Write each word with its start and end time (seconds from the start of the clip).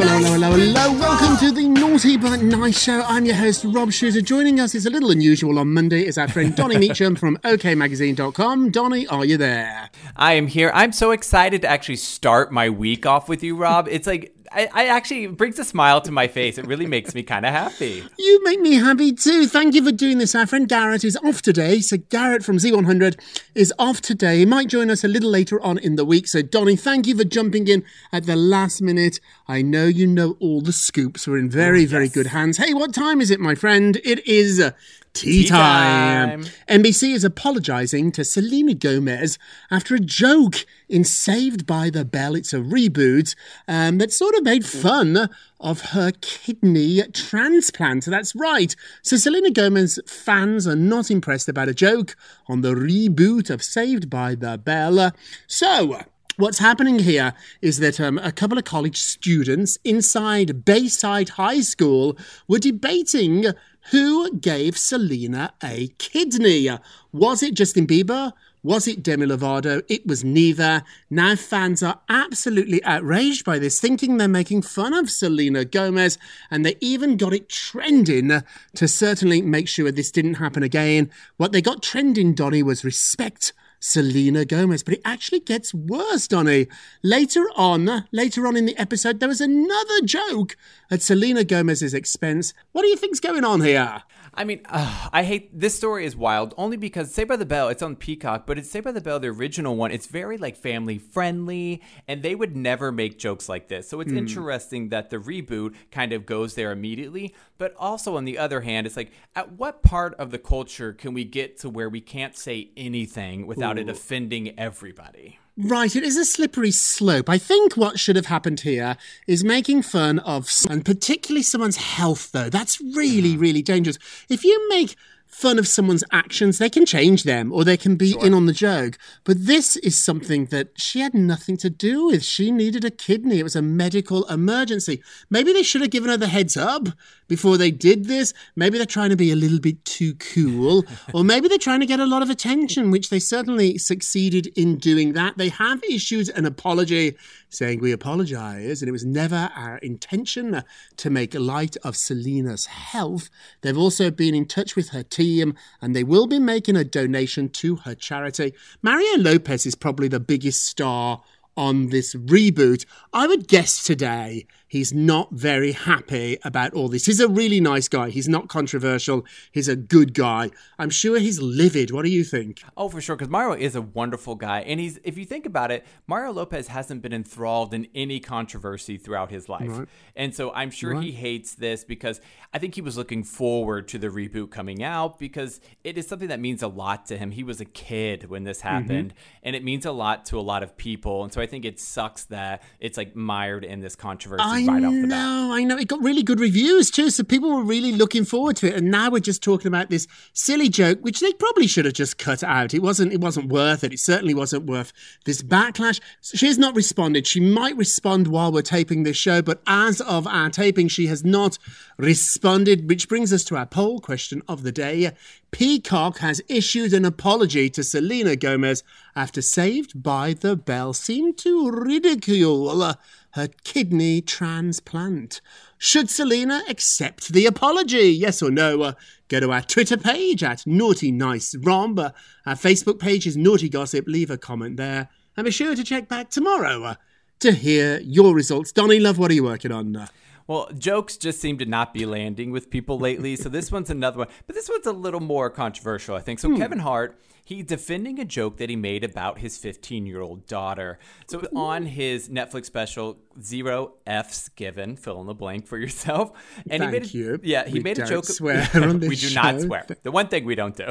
Hello, 0.00 0.16
hello, 0.16 0.50
hello, 0.52 0.56
hello. 0.56 0.98
Welcome 0.98 1.36
to 1.36 1.52
the 1.52 1.68
Naughty 1.68 2.16
But 2.16 2.40
Nice 2.40 2.82
Show. 2.82 3.02
I'm 3.02 3.26
your 3.26 3.34
host, 3.34 3.66
Rob 3.68 3.92
Shuter. 3.92 4.22
Joining 4.22 4.58
us 4.58 4.74
is 4.74 4.86
a 4.86 4.90
little 4.90 5.10
unusual 5.10 5.58
on 5.58 5.74
Monday 5.74 6.06
is 6.06 6.16
our 6.16 6.26
friend 6.26 6.56
Donny 6.56 6.78
Meacham 6.78 7.16
from 7.16 7.36
OKMagazine.com. 7.44 8.70
Donny, 8.70 9.06
are 9.08 9.26
you 9.26 9.36
there? 9.36 9.90
I 10.16 10.32
am 10.32 10.46
here. 10.46 10.70
I'm 10.72 10.92
so 10.92 11.10
excited 11.10 11.60
to 11.60 11.68
actually 11.68 11.96
start 11.96 12.50
my 12.50 12.70
week 12.70 13.04
off 13.04 13.28
with 13.28 13.42
you, 13.42 13.58
Rob. 13.58 13.88
It's 13.90 14.06
like 14.06 14.34
I, 14.52 14.68
I 14.72 14.86
actually 14.86 15.28
brings 15.28 15.58
a 15.60 15.64
smile 15.64 16.00
to 16.00 16.10
my 16.10 16.26
face. 16.26 16.58
It 16.58 16.66
really 16.66 16.86
makes 16.86 17.14
me 17.14 17.22
kind 17.22 17.46
of 17.46 17.52
happy. 17.52 18.02
You 18.18 18.42
make 18.42 18.60
me 18.60 18.74
happy 18.74 19.12
too. 19.12 19.46
Thank 19.46 19.74
you 19.74 19.84
for 19.84 19.92
doing 19.92 20.18
this. 20.18 20.34
Our 20.34 20.46
friend 20.46 20.68
Garrett 20.68 21.04
is 21.04 21.16
off 21.18 21.40
today. 21.40 21.80
So 21.80 21.98
Garrett 21.98 22.44
from 22.44 22.56
Z100 22.56 23.20
is 23.54 23.72
off 23.78 24.00
today. 24.00 24.38
He 24.38 24.46
might 24.46 24.68
join 24.68 24.90
us 24.90 25.04
a 25.04 25.08
little 25.08 25.30
later 25.30 25.60
on 25.62 25.78
in 25.78 25.94
the 25.94 26.04
week. 26.04 26.26
So 26.26 26.42
Donny, 26.42 26.74
thank 26.74 27.06
you 27.06 27.16
for 27.16 27.22
jumping 27.22 27.68
in 27.68 27.84
at 28.12 28.26
the 28.26 28.34
last 28.34 28.82
minute. 28.82 29.20
I 29.46 29.62
know 29.62 29.86
you 29.90 30.06
know 30.06 30.36
all 30.40 30.60
the 30.60 30.72
scoops. 30.72 31.26
We're 31.26 31.38
in 31.38 31.50
very, 31.50 31.84
very 31.84 32.08
good 32.08 32.28
hands. 32.28 32.56
Hey, 32.56 32.74
what 32.74 32.94
time 32.94 33.20
is 33.20 33.30
it, 33.30 33.40
my 33.40 33.54
friend? 33.54 34.00
It 34.04 34.26
is 34.26 34.60
uh, 34.60 34.72
tea, 35.12 35.42
Tea 35.42 35.48
time. 35.48 36.42
time. 36.42 36.52
NBC 36.68 37.14
is 37.14 37.24
apologizing 37.24 38.12
to 38.12 38.24
Selena 38.24 38.74
Gomez 38.74 39.38
after 39.70 39.94
a 39.94 40.00
joke 40.00 40.64
in 40.88 41.04
Saved 41.04 41.66
by 41.66 41.90
the 41.90 42.04
Bell. 42.04 42.34
It's 42.34 42.52
a 42.52 42.58
reboot 42.58 43.34
um, 43.68 43.98
that 43.98 44.12
sort 44.12 44.34
of 44.34 44.44
made 44.44 44.64
fun 44.64 45.28
of 45.58 45.80
her 45.90 46.12
kidney 46.20 47.02
transplant. 47.12 48.06
That's 48.06 48.34
right. 48.34 48.74
So 49.02 49.16
Selena 49.16 49.50
Gomez 49.50 49.98
fans 50.06 50.66
are 50.66 50.76
not 50.76 51.10
impressed 51.10 51.48
about 51.48 51.68
a 51.68 51.74
joke 51.74 52.16
on 52.48 52.60
the 52.60 52.74
reboot 52.74 53.50
of 53.50 53.62
Saved 53.62 54.08
by 54.08 54.34
the 54.34 54.58
Bell. 54.58 55.12
So. 55.46 56.00
What's 56.40 56.58
happening 56.58 57.00
here 57.00 57.34
is 57.60 57.80
that 57.80 58.00
um, 58.00 58.16
a 58.16 58.32
couple 58.32 58.56
of 58.56 58.64
college 58.64 58.96
students 58.96 59.76
inside 59.84 60.64
Bayside 60.64 61.28
High 61.28 61.60
School 61.60 62.16
were 62.48 62.58
debating 62.58 63.44
who 63.90 64.34
gave 64.38 64.78
Selena 64.78 65.52
a 65.62 65.88
kidney. 65.98 66.70
Was 67.12 67.42
it 67.42 67.52
Justin 67.52 67.86
Bieber? 67.86 68.32
Was 68.62 68.88
it 68.88 69.02
Demi 69.02 69.26
Lovato? 69.26 69.82
It 69.90 70.06
was 70.06 70.24
neither. 70.24 70.82
Now 71.10 71.36
fans 71.36 71.82
are 71.82 72.00
absolutely 72.08 72.82
outraged 72.84 73.44
by 73.44 73.58
this, 73.58 73.78
thinking 73.78 74.16
they're 74.16 74.26
making 74.26 74.62
fun 74.62 74.94
of 74.94 75.10
Selena 75.10 75.66
Gomez, 75.66 76.16
and 76.50 76.64
they 76.64 76.76
even 76.80 77.18
got 77.18 77.34
it 77.34 77.50
trending 77.50 78.42
to 78.76 78.88
certainly 78.88 79.42
make 79.42 79.68
sure 79.68 79.92
this 79.92 80.10
didn't 80.10 80.34
happen 80.36 80.62
again. 80.62 81.10
What 81.36 81.52
they 81.52 81.60
got 81.60 81.82
trending, 81.82 82.32
Donny, 82.32 82.62
was 82.62 82.82
respect 82.82 83.52
Selena 83.80 84.44
Gomez. 84.44 84.82
But 84.82 84.94
it 84.94 85.02
actually 85.04 85.40
gets 85.40 85.74
worse, 85.74 86.28
Donny. 86.28 86.68
Later 87.02 87.46
on, 87.56 88.06
later 88.12 88.46
on 88.46 88.56
in 88.56 88.66
the 88.66 88.78
episode, 88.78 89.18
there 89.18 89.28
was 89.28 89.40
another 89.40 90.00
joke 90.04 90.56
at 90.90 91.02
Selena 91.02 91.42
Gomez's 91.42 91.94
expense. 91.94 92.54
What 92.72 92.82
do 92.82 92.88
you 92.88 92.96
think's 92.96 93.20
going 93.20 93.44
on 93.44 93.62
here? 93.62 94.02
I 94.32 94.44
mean, 94.44 94.60
uh, 94.66 95.08
I 95.12 95.24
hate 95.24 95.58
this 95.58 95.76
story 95.76 96.04
is 96.04 96.16
wild 96.16 96.54
only 96.56 96.76
because 96.76 97.12
Saved 97.12 97.28
by 97.28 97.36
the 97.36 97.44
Bell, 97.44 97.68
it's 97.68 97.82
on 97.82 97.96
Peacock, 97.96 98.46
but 98.46 98.58
it's 98.58 98.70
Saved 98.70 98.84
by 98.84 98.92
the 98.92 99.00
Bell, 99.00 99.18
the 99.18 99.28
original 99.28 99.76
one. 99.76 99.90
It's 99.90 100.06
very 100.06 100.36
like 100.38 100.56
family 100.56 100.98
friendly, 100.98 101.82
and 102.06 102.22
they 102.22 102.34
would 102.34 102.56
never 102.56 102.92
make 102.92 103.18
jokes 103.18 103.48
like 103.48 103.68
this. 103.68 103.88
So 103.88 104.00
it's 104.00 104.12
interesting 104.12 104.90
that 104.90 105.10
the 105.10 105.18
reboot 105.18 105.74
kind 105.90 106.12
of 106.12 106.26
goes 106.26 106.54
there 106.54 106.72
immediately. 106.72 107.34
But 107.58 107.74
also 107.76 108.16
on 108.16 108.24
the 108.24 108.38
other 108.38 108.60
hand, 108.60 108.86
it's 108.86 108.96
like 108.96 109.12
at 109.34 109.52
what 109.52 109.82
part 109.82 110.14
of 110.14 110.30
the 110.30 110.38
culture 110.38 110.92
can 110.92 111.12
we 111.12 111.24
get 111.24 111.58
to 111.58 111.68
where 111.68 111.88
we 111.88 112.00
can't 112.00 112.36
say 112.36 112.70
anything 112.76 113.46
without 113.46 113.78
it 113.78 113.88
offending 113.88 114.58
everybody? 114.58 115.38
Right, 115.62 115.94
it 115.94 116.02
is 116.02 116.16
a 116.16 116.24
slippery 116.24 116.70
slope. 116.70 117.28
I 117.28 117.36
think 117.36 117.76
what 117.76 117.98
should 117.98 118.16
have 118.16 118.26
happened 118.26 118.60
here 118.60 118.96
is 119.26 119.44
making 119.44 119.82
fun 119.82 120.18
of, 120.20 120.50
and 120.70 120.82
particularly 120.82 121.42
someone's 121.42 121.76
health, 121.76 122.32
though. 122.32 122.48
That's 122.48 122.80
really, 122.80 123.36
really 123.36 123.60
dangerous. 123.60 123.98
If 124.30 124.42
you 124.42 124.68
make 124.70 124.96
fun 125.26 125.58
of 125.58 125.68
someone's 125.68 126.02
actions, 126.12 126.56
they 126.56 126.70
can 126.70 126.86
change 126.86 127.24
them 127.24 127.52
or 127.52 127.62
they 127.62 127.76
can 127.76 127.96
be 127.96 128.16
in 128.20 128.32
on 128.32 128.46
the 128.46 128.54
joke. 128.54 128.96
But 129.24 129.46
this 129.46 129.76
is 129.76 130.02
something 130.02 130.46
that 130.46 130.68
she 130.76 131.00
had 131.00 131.12
nothing 131.12 131.58
to 131.58 131.68
do 131.68 132.06
with. 132.06 132.24
She 132.24 132.50
needed 132.50 132.84
a 132.84 132.90
kidney. 132.90 133.38
It 133.38 133.44
was 133.44 133.56
a 133.56 133.62
medical 133.62 134.24
emergency. 134.28 135.02
Maybe 135.28 135.52
they 135.52 135.62
should 135.62 135.82
have 135.82 135.90
given 135.90 136.10
her 136.10 136.16
the 136.16 136.28
heads 136.28 136.56
up 136.56 136.88
before 137.30 137.56
they 137.56 137.70
did 137.70 138.06
this. 138.06 138.34
Maybe 138.56 138.76
they're 138.76 138.84
trying 138.84 139.10
to 139.10 139.16
be 139.16 139.30
a 139.30 139.36
little 139.36 139.60
bit 139.60 139.82
too 139.84 140.14
cool. 140.16 140.84
or 141.14 141.22
maybe 141.22 141.46
they're 141.46 141.58
trying 141.58 141.78
to 141.78 141.86
get 141.86 142.00
a 142.00 142.04
lot 142.04 142.22
of 142.22 142.28
attention, 142.28 142.90
which 142.90 143.08
they 143.08 143.20
certainly 143.20 143.78
succeeded 143.78 144.48
in 144.58 144.76
doing 144.76 145.12
that. 145.12 145.38
They 145.38 145.48
have 145.48 145.82
issued 145.84 146.28
an 146.30 146.44
apology 146.44 147.16
saying 147.48 147.80
we 147.80 147.92
apologize 147.92 148.82
and 148.82 148.88
it 148.88 148.92
was 148.92 149.06
never 149.06 149.48
our 149.54 149.78
intention 149.78 150.64
to 150.96 151.10
make 151.10 151.34
light 151.34 151.76
of 151.84 151.96
Selena's 151.96 152.66
health. 152.66 153.30
They've 153.60 153.78
also 153.78 154.10
been 154.10 154.34
in 154.34 154.46
touch 154.46 154.74
with 154.74 154.88
her 154.88 155.04
team 155.04 155.54
and 155.80 155.94
they 155.94 156.04
will 156.04 156.26
be 156.26 156.40
making 156.40 156.74
a 156.74 156.84
donation 156.84 157.48
to 157.50 157.76
her 157.76 157.94
charity. 157.94 158.54
Mario 158.82 159.16
Lopez 159.18 159.66
is 159.66 159.76
probably 159.76 160.08
the 160.08 160.18
biggest 160.18 160.66
star 160.66 161.22
on 161.56 161.90
this 161.90 162.14
reboot. 162.14 162.86
I 163.12 163.28
would 163.28 163.46
guess 163.46 163.84
today 163.84 164.46
he's 164.70 164.94
not 164.94 165.32
very 165.32 165.72
happy 165.72 166.38
about 166.44 166.72
all 166.72 166.88
this. 166.88 167.04
He's 167.04 167.18
a 167.18 167.28
really 167.28 167.60
nice 167.60 167.88
guy. 167.88 168.08
He's 168.08 168.28
not 168.28 168.48
controversial. 168.48 169.26
He's 169.50 169.66
a 169.66 169.74
good 169.74 170.14
guy. 170.14 170.50
I'm 170.78 170.90
sure 170.90 171.18
he's 171.18 171.40
livid. 171.42 171.90
What 171.90 172.04
do 172.04 172.10
you 172.10 172.22
think? 172.22 172.62
Oh, 172.76 172.88
for 172.88 173.00
sure, 173.00 173.16
because 173.16 173.28
Mario 173.28 173.54
is 173.54 173.74
a 173.74 173.82
wonderful 173.82 174.36
guy, 174.36 174.60
and 174.60 174.78
he's 174.78 174.98
if 175.02 175.18
you 175.18 175.24
think 175.26 175.44
about 175.44 175.72
it, 175.72 175.84
Mario 176.06 176.32
Lopez 176.32 176.68
hasn't 176.68 177.02
been 177.02 177.12
enthralled 177.12 177.74
in 177.74 177.88
any 177.94 178.20
controversy 178.20 178.96
throughout 178.96 179.30
his 179.30 179.48
life, 179.48 179.68
Right. 179.68 179.88
and 180.14 180.34
so 180.34 180.52
I'm 180.52 180.70
sure 180.70 181.00
he 181.00 181.12
hates 181.12 181.54
this 181.54 181.82
because 181.84 182.20
I 182.54 182.58
think 182.58 182.76
he 182.76 182.80
was 182.80 182.96
looking 182.96 183.24
forward 183.24 183.88
to 183.88 183.98
the 183.98 184.08
reboot 184.08 184.50
coming 184.50 184.82
out 184.84 185.18
because 185.18 185.60
it 185.82 185.98
is 185.98 186.06
something 186.06 186.28
that 186.28 186.40
means 186.40 186.62
a 186.62 186.68
lot 186.68 187.06
to 187.06 187.18
him. 187.18 187.32
He 187.32 187.42
was 187.42 187.60
a 187.60 187.64
kid 187.64 188.30
when 188.30 188.44
this 188.44 188.58
mm-hmm. 188.58 188.68
happened, 188.68 189.14
and 189.42 189.56
it 189.56 189.64
means 189.64 189.84
a 189.84 189.92
lot 189.92 190.24
to 190.26 190.38
a 190.38 190.40
lot 190.40 190.62
of 190.62 190.76
people, 190.76 191.24
and 191.24 191.32
so 191.32 191.40
I 191.40 191.46
think 191.46 191.64
it 191.64 191.80
sucks 191.80 192.24
that 192.26 192.62
it's 192.78 192.96
like 192.96 193.16
mired 193.16 193.64
in 193.64 193.80
this 193.80 193.96
controversy 193.96 194.44
I 194.44 194.59
right 194.66 194.84
off 194.84 194.92
the 194.92 195.00
bat. 195.02 195.08
know, 195.08 195.50
I 195.52 195.64
know. 195.64 195.76
It 195.76 195.88
got 195.88 196.02
really 196.02 196.22
good 196.22 196.40
reviews 196.40 196.90
too, 196.90 197.10
so 197.10 197.22
people 197.22 197.50
were 197.50 197.62
really 197.62 197.92
looking 197.92 198.24
forward 198.24 198.56
to 198.56 198.68
it. 198.68 198.74
And 198.74 198.90
now 198.90 199.10
we're 199.10 199.20
just 199.20 199.42
talking 199.42 199.66
about 199.66 199.90
this 199.90 200.06
silly 200.32 200.68
joke, 200.68 200.98
which 201.02 201.20
they 201.20 201.32
probably 201.32 201.66
should 201.66 201.84
have 201.84 201.94
just 201.94 202.18
cut 202.18 202.42
out. 202.42 202.74
It 202.74 202.82
wasn't. 202.82 203.12
It 203.12 203.20
wasn't 203.20 203.50
worth 203.50 203.84
it. 203.84 203.92
It 203.92 204.00
certainly 204.00 204.34
wasn't 204.34 204.66
worth 204.66 204.92
this 205.24 205.42
backlash. 205.42 206.00
She 206.22 206.46
has 206.46 206.58
not 206.58 206.74
responded. 206.74 207.26
She 207.26 207.40
might 207.40 207.76
respond 207.76 208.28
while 208.28 208.52
we're 208.52 208.62
taping 208.62 209.02
this 209.02 209.16
show, 209.16 209.42
but 209.42 209.62
as 209.66 210.00
of 210.00 210.26
our 210.26 210.50
taping, 210.50 210.88
she 210.88 211.06
has 211.06 211.24
not 211.24 211.58
responded. 211.96 212.88
Which 212.88 213.08
brings 213.08 213.32
us 213.32 213.44
to 213.44 213.56
our 213.56 213.66
poll 213.66 214.00
question 214.00 214.42
of 214.48 214.62
the 214.62 214.72
day. 214.72 215.12
Peacock 215.50 216.18
has 216.18 216.40
issued 216.48 216.92
an 216.92 217.04
apology 217.04 217.68
to 217.70 217.82
Selena 217.82 218.36
Gomez 218.36 218.84
after 219.16 219.42
Saved 219.42 220.00
by 220.00 220.32
the 220.32 220.54
Bell 220.54 220.92
seemed 220.92 221.38
to 221.38 221.70
ridicule 221.70 222.94
her 223.32 223.48
kidney 223.64 224.20
transplant. 224.20 225.40
Should 225.78 226.10
Selena 226.10 226.62
accept 226.68 227.28
the 227.28 227.46
apology? 227.46 228.08
Yes 228.10 228.42
or 228.42 228.50
no? 228.50 228.82
Uh, 228.82 228.92
go 229.28 229.40
to 229.40 229.52
our 229.52 229.62
Twitter 229.62 229.96
page 229.96 230.42
at 230.42 230.66
Naughty 230.66 231.10
Nice 231.10 231.54
Rob. 231.56 231.98
Uh, 231.98 232.10
our 232.44 232.54
Facebook 232.54 232.98
page 232.98 233.26
is 233.26 233.36
Naughty 233.36 233.68
Gossip. 233.68 234.06
Leave 234.06 234.30
a 234.30 234.36
comment 234.36 234.76
there. 234.76 235.08
And 235.36 235.44
be 235.44 235.50
sure 235.50 235.74
to 235.74 235.84
check 235.84 236.08
back 236.08 236.30
tomorrow 236.30 236.82
uh, 236.82 236.94
to 237.38 237.52
hear 237.52 238.00
your 238.00 238.34
results. 238.34 238.72
Donny 238.72 239.00
Love, 239.00 239.18
what 239.18 239.30
are 239.30 239.34
you 239.34 239.44
working 239.44 239.72
on? 239.72 240.08
Well, 240.50 240.68
jokes 240.76 241.16
just 241.16 241.40
seem 241.40 241.58
to 241.58 241.64
not 241.64 241.94
be 241.94 242.04
landing 242.06 242.50
with 242.50 242.70
people 242.70 242.98
lately. 242.98 243.36
So 243.36 243.48
this 243.48 243.70
one's 243.70 243.88
another 243.88 244.18
one. 244.18 244.26
But 244.48 244.56
this 244.56 244.68
one's 244.68 244.84
a 244.84 244.92
little 244.92 245.20
more 245.20 245.48
controversial, 245.48 246.16
I 246.16 246.20
think. 246.22 246.40
So 246.40 246.48
hmm. 246.48 246.56
Kevin 246.56 246.80
Hart, 246.80 247.16
he's 247.44 247.66
defending 247.66 248.18
a 248.18 248.24
joke 248.24 248.56
that 248.56 248.68
he 248.68 248.74
made 248.74 249.04
about 249.04 249.38
his 249.38 249.58
15 249.58 250.06
year 250.06 250.20
old 250.20 250.48
daughter. 250.48 250.98
So 251.28 251.38
on 251.54 251.86
his 251.86 252.28
Netflix 252.28 252.64
special, 252.64 253.20
Zero 253.40 253.92
F's 254.08 254.48
Given, 254.48 254.96
fill 254.96 255.20
in 255.20 255.28
the 255.28 255.34
blank 255.34 255.68
for 255.68 255.78
yourself. 255.78 256.32
And 256.68 256.82
he 256.82 256.88
Thank 256.88 256.92
made 256.94 257.04
a, 257.04 257.16
you. 257.16 257.38
Yeah, 257.44 257.68
he 257.68 257.74
We 257.74 257.80
made 257.84 258.00
a 258.00 258.06
joke. 258.06 258.24
swear 258.40 258.68
on 258.74 258.98
this 258.98 259.08
we 259.08 259.14
do 259.14 259.32
not 259.32 259.60
swear. 259.60 259.86
The 260.02 260.10
one 260.10 260.26
thing 260.26 260.44
we 260.46 260.56
don't 260.56 260.74
do. 260.74 260.88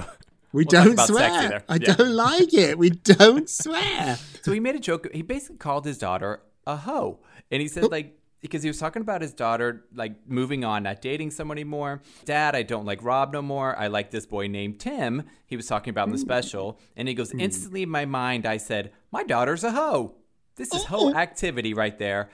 we 0.54 0.64
We'll 0.64 0.84
don't 0.86 0.98
swear. 1.02 1.66
I 1.68 1.76
Yeah. 1.76 1.96
don't 1.96 2.14
like 2.16 2.54
it. 2.54 2.78
We 2.78 2.92
don't 2.92 3.50
swear. 3.50 4.18
So 4.42 4.54
he 4.54 4.62
made 4.62 4.76
a 4.76 4.80
joke. 4.80 5.06
He 5.14 5.22
basically 5.22 5.58
called 5.58 5.84
his 5.84 5.98
daughter 5.98 6.40
a 6.66 6.78
hoe, 6.78 7.20
and 7.52 7.62
he 7.62 7.68
Oh. 7.68 7.72
said 7.74 7.92
like 7.92 8.16
because 8.42 8.64
he 8.64 8.70
was 8.70 8.78
talking 8.80 9.02
about 9.02 9.22
his 9.22 9.34
daughter 9.34 9.86
like 9.94 10.14
moving 10.28 10.64
on, 10.64 10.84
not 10.84 11.02
dating 11.02 11.32
someone 11.32 11.58
anymore. 11.58 12.02
Dad, 12.26 12.56
I 12.56 12.64
don't 12.64 12.86
like 12.86 13.04
Rob 13.04 13.34
no 13.34 13.42
more. 13.42 13.76
I 13.78 13.88
like 13.88 14.12
this 14.12 14.26
boy 14.26 14.48
named 14.48 14.80
Tim. 14.80 15.24
He 15.46 15.56
was 15.56 15.68
talking 15.68 15.92
about 15.92 16.08
in 16.08 16.14
the 16.14 16.18
special, 16.20 16.80
and 16.96 17.08
he 17.08 17.14
goes 17.14 17.32
Hmm. 17.32 17.40
instantly 17.42 17.84
in 17.84 17.90
my 17.90 18.06
mind. 18.06 18.46
I 18.46 18.58
said, 18.58 18.92
my 19.12 19.24
daughter's 19.24 19.64
a 19.64 19.72
hoe. 19.72 20.16
This 20.56 20.74
is 20.74 20.86
hoe 20.86 21.14
activity 21.14 21.74
right 21.74 21.98
there. 21.98 22.30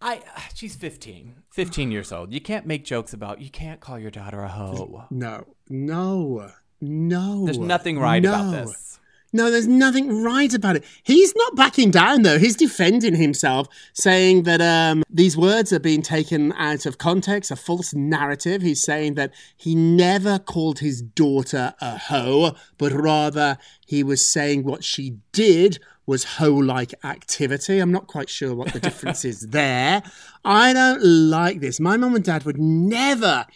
I 0.00 0.22
she's 0.54 0.76
15, 0.76 1.34
15 1.52 1.90
years 1.92 2.12
old. 2.12 2.32
You 2.32 2.40
can't 2.40 2.66
make 2.66 2.84
jokes 2.84 3.12
about. 3.12 3.40
You 3.40 3.50
can't 3.50 3.80
call 3.80 3.98
your 3.98 4.10
daughter 4.10 4.42
a 4.42 4.48
hoe. 4.48 5.06
No, 5.10 5.46
no, 5.68 6.50
no. 6.80 7.44
There's 7.44 7.58
nothing 7.58 7.98
right 7.98 8.24
about 8.24 8.50
this. 8.66 8.99
No, 9.32 9.50
there's 9.50 9.68
nothing 9.68 10.22
right 10.22 10.52
about 10.52 10.76
it. 10.76 10.84
He's 11.02 11.34
not 11.36 11.54
backing 11.54 11.90
down 11.90 12.22
though. 12.22 12.38
He's 12.38 12.56
defending 12.56 13.14
himself, 13.14 13.68
saying 13.92 14.42
that 14.44 14.60
um, 14.60 15.02
these 15.08 15.36
words 15.36 15.72
are 15.72 15.78
being 15.80 16.02
taken 16.02 16.52
out 16.54 16.84
of 16.86 16.98
context, 16.98 17.50
a 17.50 17.56
false 17.56 17.94
narrative. 17.94 18.62
He's 18.62 18.82
saying 18.82 19.14
that 19.14 19.32
he 19.56 19.74
never 19.74 20.38
called 20.38 20.80
his 20.80 21.00
daughter 21.00 21.74
a 21.80 21.96
hoe, 21.96 22.54
but 22.76 22.92
rather 22.92 23.58
he 23.86 24.02
was 24.02 24.26
saying 24.26 24.64
what 24.64 24.82
she 24.84 25.18
did 25.32 25.78
was 26.06 26.24
hoe-like 26.24 26.92
activity. 27.04 27.78
I'm 27.78 27.92
not 27.92 28.08
quite 28.08 28.28
sure 28.28 28.52
what 28.52 28.72
the 28.72 28.80
difference 28.80 29.24
is 29.24 29.40
there. 29.50 30.02
I 30.44 30.72
don't 30.72 31.04
like 31.04 31.60
this. 31.60 31.78
My 31.78 31.96
mum 31.96 32.16
and 32.16 32.24
dad 32.24 32.44
would 32.44 32.58
never, 32.58 33.46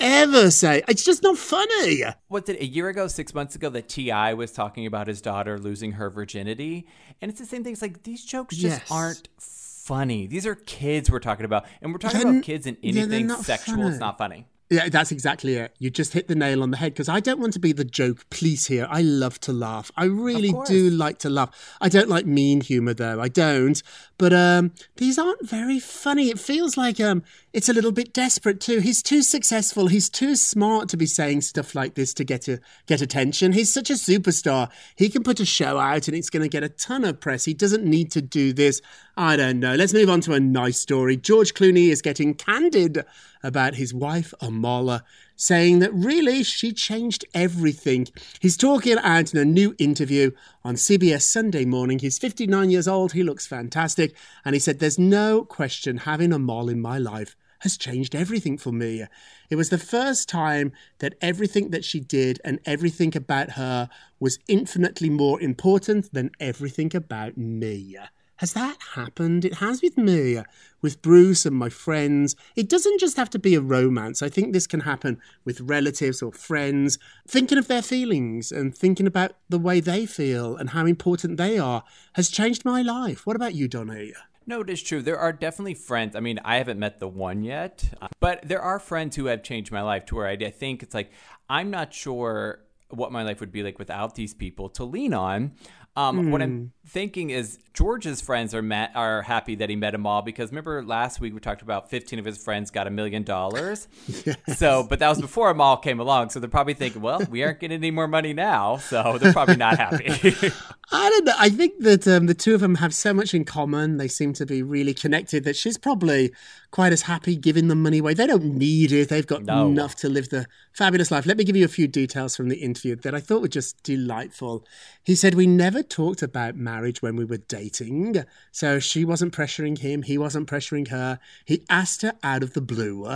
ever 0.00 0.50
say 0.50 0.82
it's 0.88 1.04
just 1.04 1.22
not 1.22 1.36
funny. 1.36 2.04
what's 2.28 2.48
it 2.48 2.60
a 2.60 2.64
year 2.66 2.88
ago 2.88 3.08
six 3.08 3.34
months 3.34 3.54
ago 3.56 3.68
that 3.70 3.88
T.I. 3.88 4.34
was 4.34 4.52
talking 4.52 4.86
about 4.86 5.06
his 5.08 5.20
daughter 5.20 5.58
losing 5.58 5.92
her 5.92 6.08
virginity 6.10 6.86
and 7.20 7.30
it's 7.30 7.40
the 7.40 7.46
same 7.46 7.64
thing 7.64 7.72
it's 7.72 7.82
like 7.82 8.02
these 8.04 8.24
jokes 8.24 8.56
just 8.56 8.80
Yes. 8.80 8.90
aren't 8.90 9.28
funny 9.38 10.26
these 10.26 10.46
are 10.46 10.54
kids 10.54 11.10
we're 11.10 11.18
talking 11.18 11.44
about 11.44 11.64
and 11.82 11.92
we're 11.92 11.98
talking 11.98 12.20
They're 12.20 12.30
about 12.30 12.44
kids 12.44 12.66
and 12.66 12.76
anything 12.82 13.28
sexual 13.30 13.76
funny. 13.76 13.88
it's 13.88 13.98
not 13.98 14.18
funny 14.18 14.46
Yeah, 14.70 14.90
that's 14.90 15.10
exactly 15.12 15.54
it. 15.54 15.72
You 15.78 15.88
just 15.88 16.12
hit 16.12 16.28
the 16.28 16.34
nail 16.34 16.62
on 16.62 16.70
the 16.70 16.76
head 16.76 16.92
because 16.92 17.08
I 17.08 17.20
don't 17.20 17.40
want 17.40 17.54
to 17.54 17.58
be 17.58 17.72
the 17.72 17.86
joke 17.86 18.28
police 18.28 18.66
here. 18.66 18.86
I 18.90 19.00
love 19.00 19.40
to 19.46 19.52
laugh. 19.54 19.90
I 19.96 20.04
really 20.04 20.52
do 20.66 20.90
like 20.90 21.16
to 21.20 21.30
laugh. 21.30 21.50
I 21.80 21.88
don't 21.88 22.10
like 22.10 22.26
mean 22.26 22.60
humor 22.60 22.92
though. 22.92 23.18
I 23.18 23.28
don't. 23.28 23.82
But 24.18 24.34
um 24.34 24.72
these 24.96 25.18
aren't 25.18 25.40
very 25.48 25.80
funny. 25.80 26.28
It 26.28 26.38
feels 26.38 26.76
like 26.76 27.00
um 27.00 27.22
it's 27.52 27.68
a 27.68 27.72
little 27.72 27.92
bit 27.92 28.12
desperate 28.12 28.60
too. 28.60 28.80
He's 28.80 29.02
too 29.02 29.22
successful. 29.22 29.86
He's 29.86 30.10
too 30.10 30.36
smart 30.36 30.88
to 30.90 30.96
be 30.96 31.06
saying 31.06 31.40
stuff 31.40 31.74
like 31.74 31.94
this 31.94 32.12
to 32.14 32.24
get 32.24 32.42
to 32.42 32.58
get 32.86 33.00
attention. 33.00 33.52
He's 33.52 33.72
such 33.72 33.90
a 33.90 33.94
superstar. 33.94 34.70
He 34.96 35.08
can 35.08 35.22
put 35.22 35.40
a 35.40 35.46
show 35.46 35.78
out 35.78 36.08
and 36.08 36.16
it's 36.16 36.30
going 36.30 36.42
to 36.42 36.48
get 36.48 36.62
a 36.62 36.68
ton 36.68 37.04
of 37.04 37.20
press. 37.20 37.44
He 37.46 37.54
doesn't 37.54 37.84
need 37.84 38.10
to 38.12 38.22
do 38.22 38.52
this. 38.52 38.82
I 39.16 39.36
don't 39.36 39.60
know. 39.60 39.74
Let's 39.74 39.94
move 39.94 40.10
on 40.10 40.20
to 40.22 40.34
a 40.34 40.40
nice 40.40 40.78
story. 40.78 41.16
George 41.16 41.54
Clooney 41.54 41.88
is 41.88 42.02
getting 42.02 42.34
candid 42.34 43.04
about 43.42 43.74
his 43.74 43.94
wife, 43.94 44.34
Amala, 44.42 45.02
saying 45.38 45.78
that 45.78 45.94
really 45.94 46.42
she 46.42 46.72
changed 46.72 47.24
everything. 47.32 48.08
He's 48.40 48.56
talking 48.56 48.98
out 48.98 49.32
in 49.32 49.40
a 49.40 49.44
new 49.44 49.74
interview 49.78 50.32
on 50.64 50.74
CBS 50.74 51.22
Sunday 51.22 51.64
morning. 51.64 52.00
He's 52.00 52.18
59 52.18 52.68
years 52.70 52.88
old. 52.88 53.12
He 53.12 53.22
looks 53.22 53.46
fantastic. 53.46 54.14
And 54.44 54.54
he 54.54 54.58
said, 54.58 54.80
There's 54.80 54.98
no 54.98 55.44
question 55.44 55.98
having 55.98 56.32
Amal 56.32 56.68
in 56.68 56.80
my 56.80 56.98
life 56.98 57.36
has 57.60 57.76
changed 57.76 58.14
everything 58.14 58.58
for 58.58 58.72
me. 58.72 59.04
It 59.50 59.56
was 59.56 59.70
the 59.70 59.78
first 59.78 60.28
time 60.28 60.72
that 60.98 61.14
everything 61.20 61.70
that 61.70 61.84
she 61.84 62.00
did 62.00 62.40
and 62.44 62.60
everything 62.64 63.16
about 63.16 63.52
her 63.52 63.88
was 64.20 64.38
infinitely 64.48 65.10
more 65.10 65.40
important 65.40 66.12
than 66.12 66.30
everything 66.38 66.94
about 66.94 67.36
me. 67.36 67.96
Has 68.38 68.52
that 68.52 68.76
happened? 68.94 69.44
It 69.44 69.54
has 69.54 69.82
with 69.82 69.98
me, 69.98 70.38
with 70.80 71.02
Bruce 71.02 71.44
and 71.44 71.56
my 71.56 71.68
friends. 71.68 72.36
It 72.54 72.68
doesn't 72.68 73.00
just 73.00 73.16
have 73.16 73.30
to 73.30 73.38
be 73.38 73.54
a 73.56 73.60
romance. 73.60 74.22
I 74.22 74.28
think 74.28 74.52
this 74.52 74.66
can 74.68 74.80
happen 74.80 75.20
with 75.44 75.60
relatives 75.60 76.22
or 76.22 76.32
friends, 76.32 76.98
thinking 77.26 77.58
of 77.58 77.66
their 77.68 77.82
feelings 77.82 78.52
and 78.52 78.74
thinking 78.74 79.06
about 79.08 79.32
the 79.48 79.58
way 79.58 79.80
they 79.80 80.06
feel 80.06 80.56
and 80.56 80.70
how 80.70 80.86
important 80.86 81.36
they 81.36 81.58
are 81.58 81.82
has 82.14 82.30
changed 82.30 82.64
my 82.64 82.80
life. 82.80 83.26
What 83.26 83.36
about 83.36 83.54
you, 83.54 83.68
Donny? 83.68 84.14
no 84.46 84.62
it 84.62 84.70
is 84.70 84.82
true 84.82 85.02
there 85.02 85.18
are 85.18 85.30
definitely 85.30 85.74
friends 85.74 86.16
i 86.16 86.20
mean 86.20 86.40
i 86.42 86.56
haven't 86.56 86.78
met 86.78 86.98
the 87.00 87.06
one 87.06 87.42
yet 87.42 87.84
but 88.18 88.40
there 88.48 88.62
are 88.62 88.78
friends 88.78 89.14
who 89.14 89.26
have 89.26 89.42
changed 89.42 89.70
my 89.70 89.82
life 89.82 90.06
to 90.06 90.14
where 90.14 90.26
i, 90.26 90.32
I 90.32 90.50
think 90.50 90.82
it's 90.82 90.94
like 90.94 91.10
i'm 91.50 91.68
not 91.70 91.92
sure 91.92 92.60
what 92.88 93.12
my 93.12 93.22
life 93.24 93.40
would 93.40 93.52
be 93.52 93.62
like 93.62 93.78
without 93.78 94.14
these 94.14 94.32
people 94.32 94.70
to 94.70 94.84
lean 94.84 95.12
on 95.12 95.52
um, 95.96 96.30
What 96.30 96.40
Hmm. 96.40 96.46
I'm 96.46 96.72
thinking 96.88 97.30
is 97.30 97.58
George's 97.74 98.20
friends 98.20 98.54
are 98.54 98.62
met, 98.62 98.90
are 98.96 99.22
happy 99.22 99.54
that 99.56 99.70
he 99.70 99.76
met 99.76 99.92
them 99.92 100.04
all 100.06 100.20
because 100.22 100.50
remember 100.50 100.82
last 100.82 101.20
week 101.20 101.32
we 101.32 101.38
talked 101.38 101.62
about 101.62 101.90
15 101.90 102.18
of 102.18 102.24
his 102.24 102.42
friends 102.42 102.70
got 102.72 102.86
a 102.86 102.90
million 102.90 103.22
dollars. 103.22 103.86
So, 104.56 104.82
but 104.88 104.98
that 104.98 105.08
was 105.08 105.20
before 105.20 105.50
Amal 105.50 105.76
came 105.76 106.00
along, 106.00 106.30
so 106.30 106.40
they're 106.40 106.48
probably 106.48 106.74
thinking, 106.74 107.02
well, 107.02 107.20
we 107.30 107.44
aren't 107.44 107.60
getting 107.60 107.76
any 107.76 107.90
more 107.90 108.08
money 108.08 108.32
now, 108.32 108.78
so 108.78 109.18
they're 109.18 109.32
probably 109.32 109.56
not 109.56 109.76
happy. 109.78 110.06
I 110.90 111.10
don't 111.10 111.24
know. 111.26 111.34
I 111.38 111.50
think 111.50 111.80
that 111.80 112.08
um, 112.08 112.26
the 112.26 112.34
two 112.34 112.54
of 112.54 112.60
them 112.60 112.76
have 112.76 112.94
so 112.94 113.12
much 113.12 113.34
in 113.34 113.44
common. 113.44 113.98
They 113.98 114.08
seem 114.08 114.32
to 114.34 114.46
be 114.46 114.62
really 114.62 114.94
connected 114.94 115.44
that 115.44 115.54
she's 115.54 115.76
probably 115.76 116.32
quite 116.70 116.92
as 116.94 117.02
happy 117.02 117.36
giving 117.36 117.68
them 117.68 117.82
money 117.82 117.98
away. 117.98 118.14
They 118.14 118.26
don't 118.26 118.54
need 118.56 118.90
it. 118.90 119.10
They've 119.10 119.26
got 119.26 119.44
No. 119.44 119.68
enough 119.68 119.94
to 119.96 120.08
live 120.08 120.30
the 120.30 120.46
fabulous 120.72 121.10
life. 121.10 121.26
Let 121.26 121.36
me 121.36 121.44
give 121.44 121.56
you 121.56 121.64
a 121.66 121.68
few 121.68 121.86
details 121.86 122.34
from 122.36 122.48
the 122.48 122.56
interview 122.56 122.96
that 122.96 123.14
I 123.14 123.20
thought 123.20 123.42
were 123.42 123.48
just 123.48 123.82
delightful. 123.82 124.64
He 125.04 125.14
said, 125.14 125.34
We 125.34 125.46
never 125.46 125.82
talked 125.82 126.22
about 126.22 126.56
marriage 126.56 126.77
when 127.00 127.16
we 127.16 127.24
were 127.24 127.38
dating. 127.38 128.24
So 128.52 128.78
she 128.78 129.04
wasn't 129.04 129.34
pressuring 129.34 129.78
him. 129.78 130.02
He 130.02 130.18
wasn't 130.18 130.48
pressuring 130.48 130.88
her. 130.88 131.18
He 131.44 131.64
asked 131.68 132.02
her 132.02 132.14
out 132.22 132.42
of 132.42 132.52
the 132.54 132.60
blue. 132.60 133.06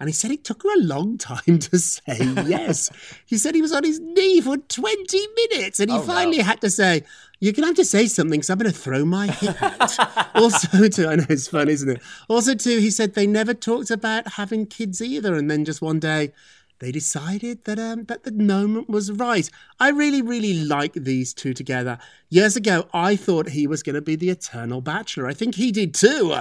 And 0.00 0.08
he 0.08 0.12
said 0.12 0.30
it 0.30 0.44
took 0.44 0.62
her 0.62 0.74
a 0.76 0.80
long 0.82 1.18
time 1.18 1.58
to 1.58 1.78
say 1.78 2.02
yes. 2.46 2.88
he 3.26 3.36
said 3.36 3.54
he 3.56 3.62
was 3.62 3.72
on 3.72 3.82
his 3.82 3.98
knee 3.98 4.40
for 4.40 4.56
20 4.56 5.18
minutes 5.50 5.80
and 5.80 5.90
he 5.90 5.96
Oh, 5.96 6.00
no. 6.00 6.06
finally 6.06 6.38
had 6.38 6.60
to 6.60 6.70
say, 6.70 7.02
You're 7.40 7.52
going 7.52 7.64
to 7.64 7.68
have 7.68 7.76
to 7.76 7.84
say 7.84 8.06
something 8.06 8.38
because 8.38 8.48
I'm 8.50 8.58
going 8.58 8.72
to 8.72 8.78
throw 8.78 9.04
my 9.04 9.26
hip 9.26 9.60
out. 9.60 9.98
also, 10.36 10.86
too, 10.88 11.08
I 11.08 11.16
know 11.16 11.24
it's 11.28 11.48
fun, 11.48 11.68
isn't 11.68 11.88
it? 11.90 12.00
Also, 12.28 12.54
too, 12.54 12.78
he 12.78 12.90
said 12.92 13.14
they 13.14 13.26
never 13.26 13.54
talked 13.54 13.90
about 13.90 14.34
having 14.34 14.66
kids 14.66 15.02
either. 15.02 15.34
And 15.34 15.50
then 15.50 15.64
just 15.64 15.82
one 15.82 15.98
day, 15.98 16.32
they 16.80 16.92
decided 16.92 17.64
that 17.64 17.78
um, 17.78 18.04
that 18.04 18.24
the 18.24 18.32
moment 18.32 18.88
was 18.88 19.10
right. 19.10 19.50
I 19.80 19.90
really, 19.90 20.22
really 20.22 20.54
like 20.64 20.92
these 20.94 21.34
two 21.34 21.52
together. 21.52 21.98
Years 22.30 22.56
ago, 22.56 22.88
I 22.94 23.16
thought 23.16 23.48
he 23.48 23.66
was 23.66 23.82
going 23.82 23.94
to 23.94 24.02
be 24.02 24.16
the 24.16 24.30
eternal 24.30 24.80
bachelor. 24.80 25.26
I 25.26 25.34
think 25.34 25.56
he 25.56 25.72
did 25.72 25.94
too. 25.94 26.36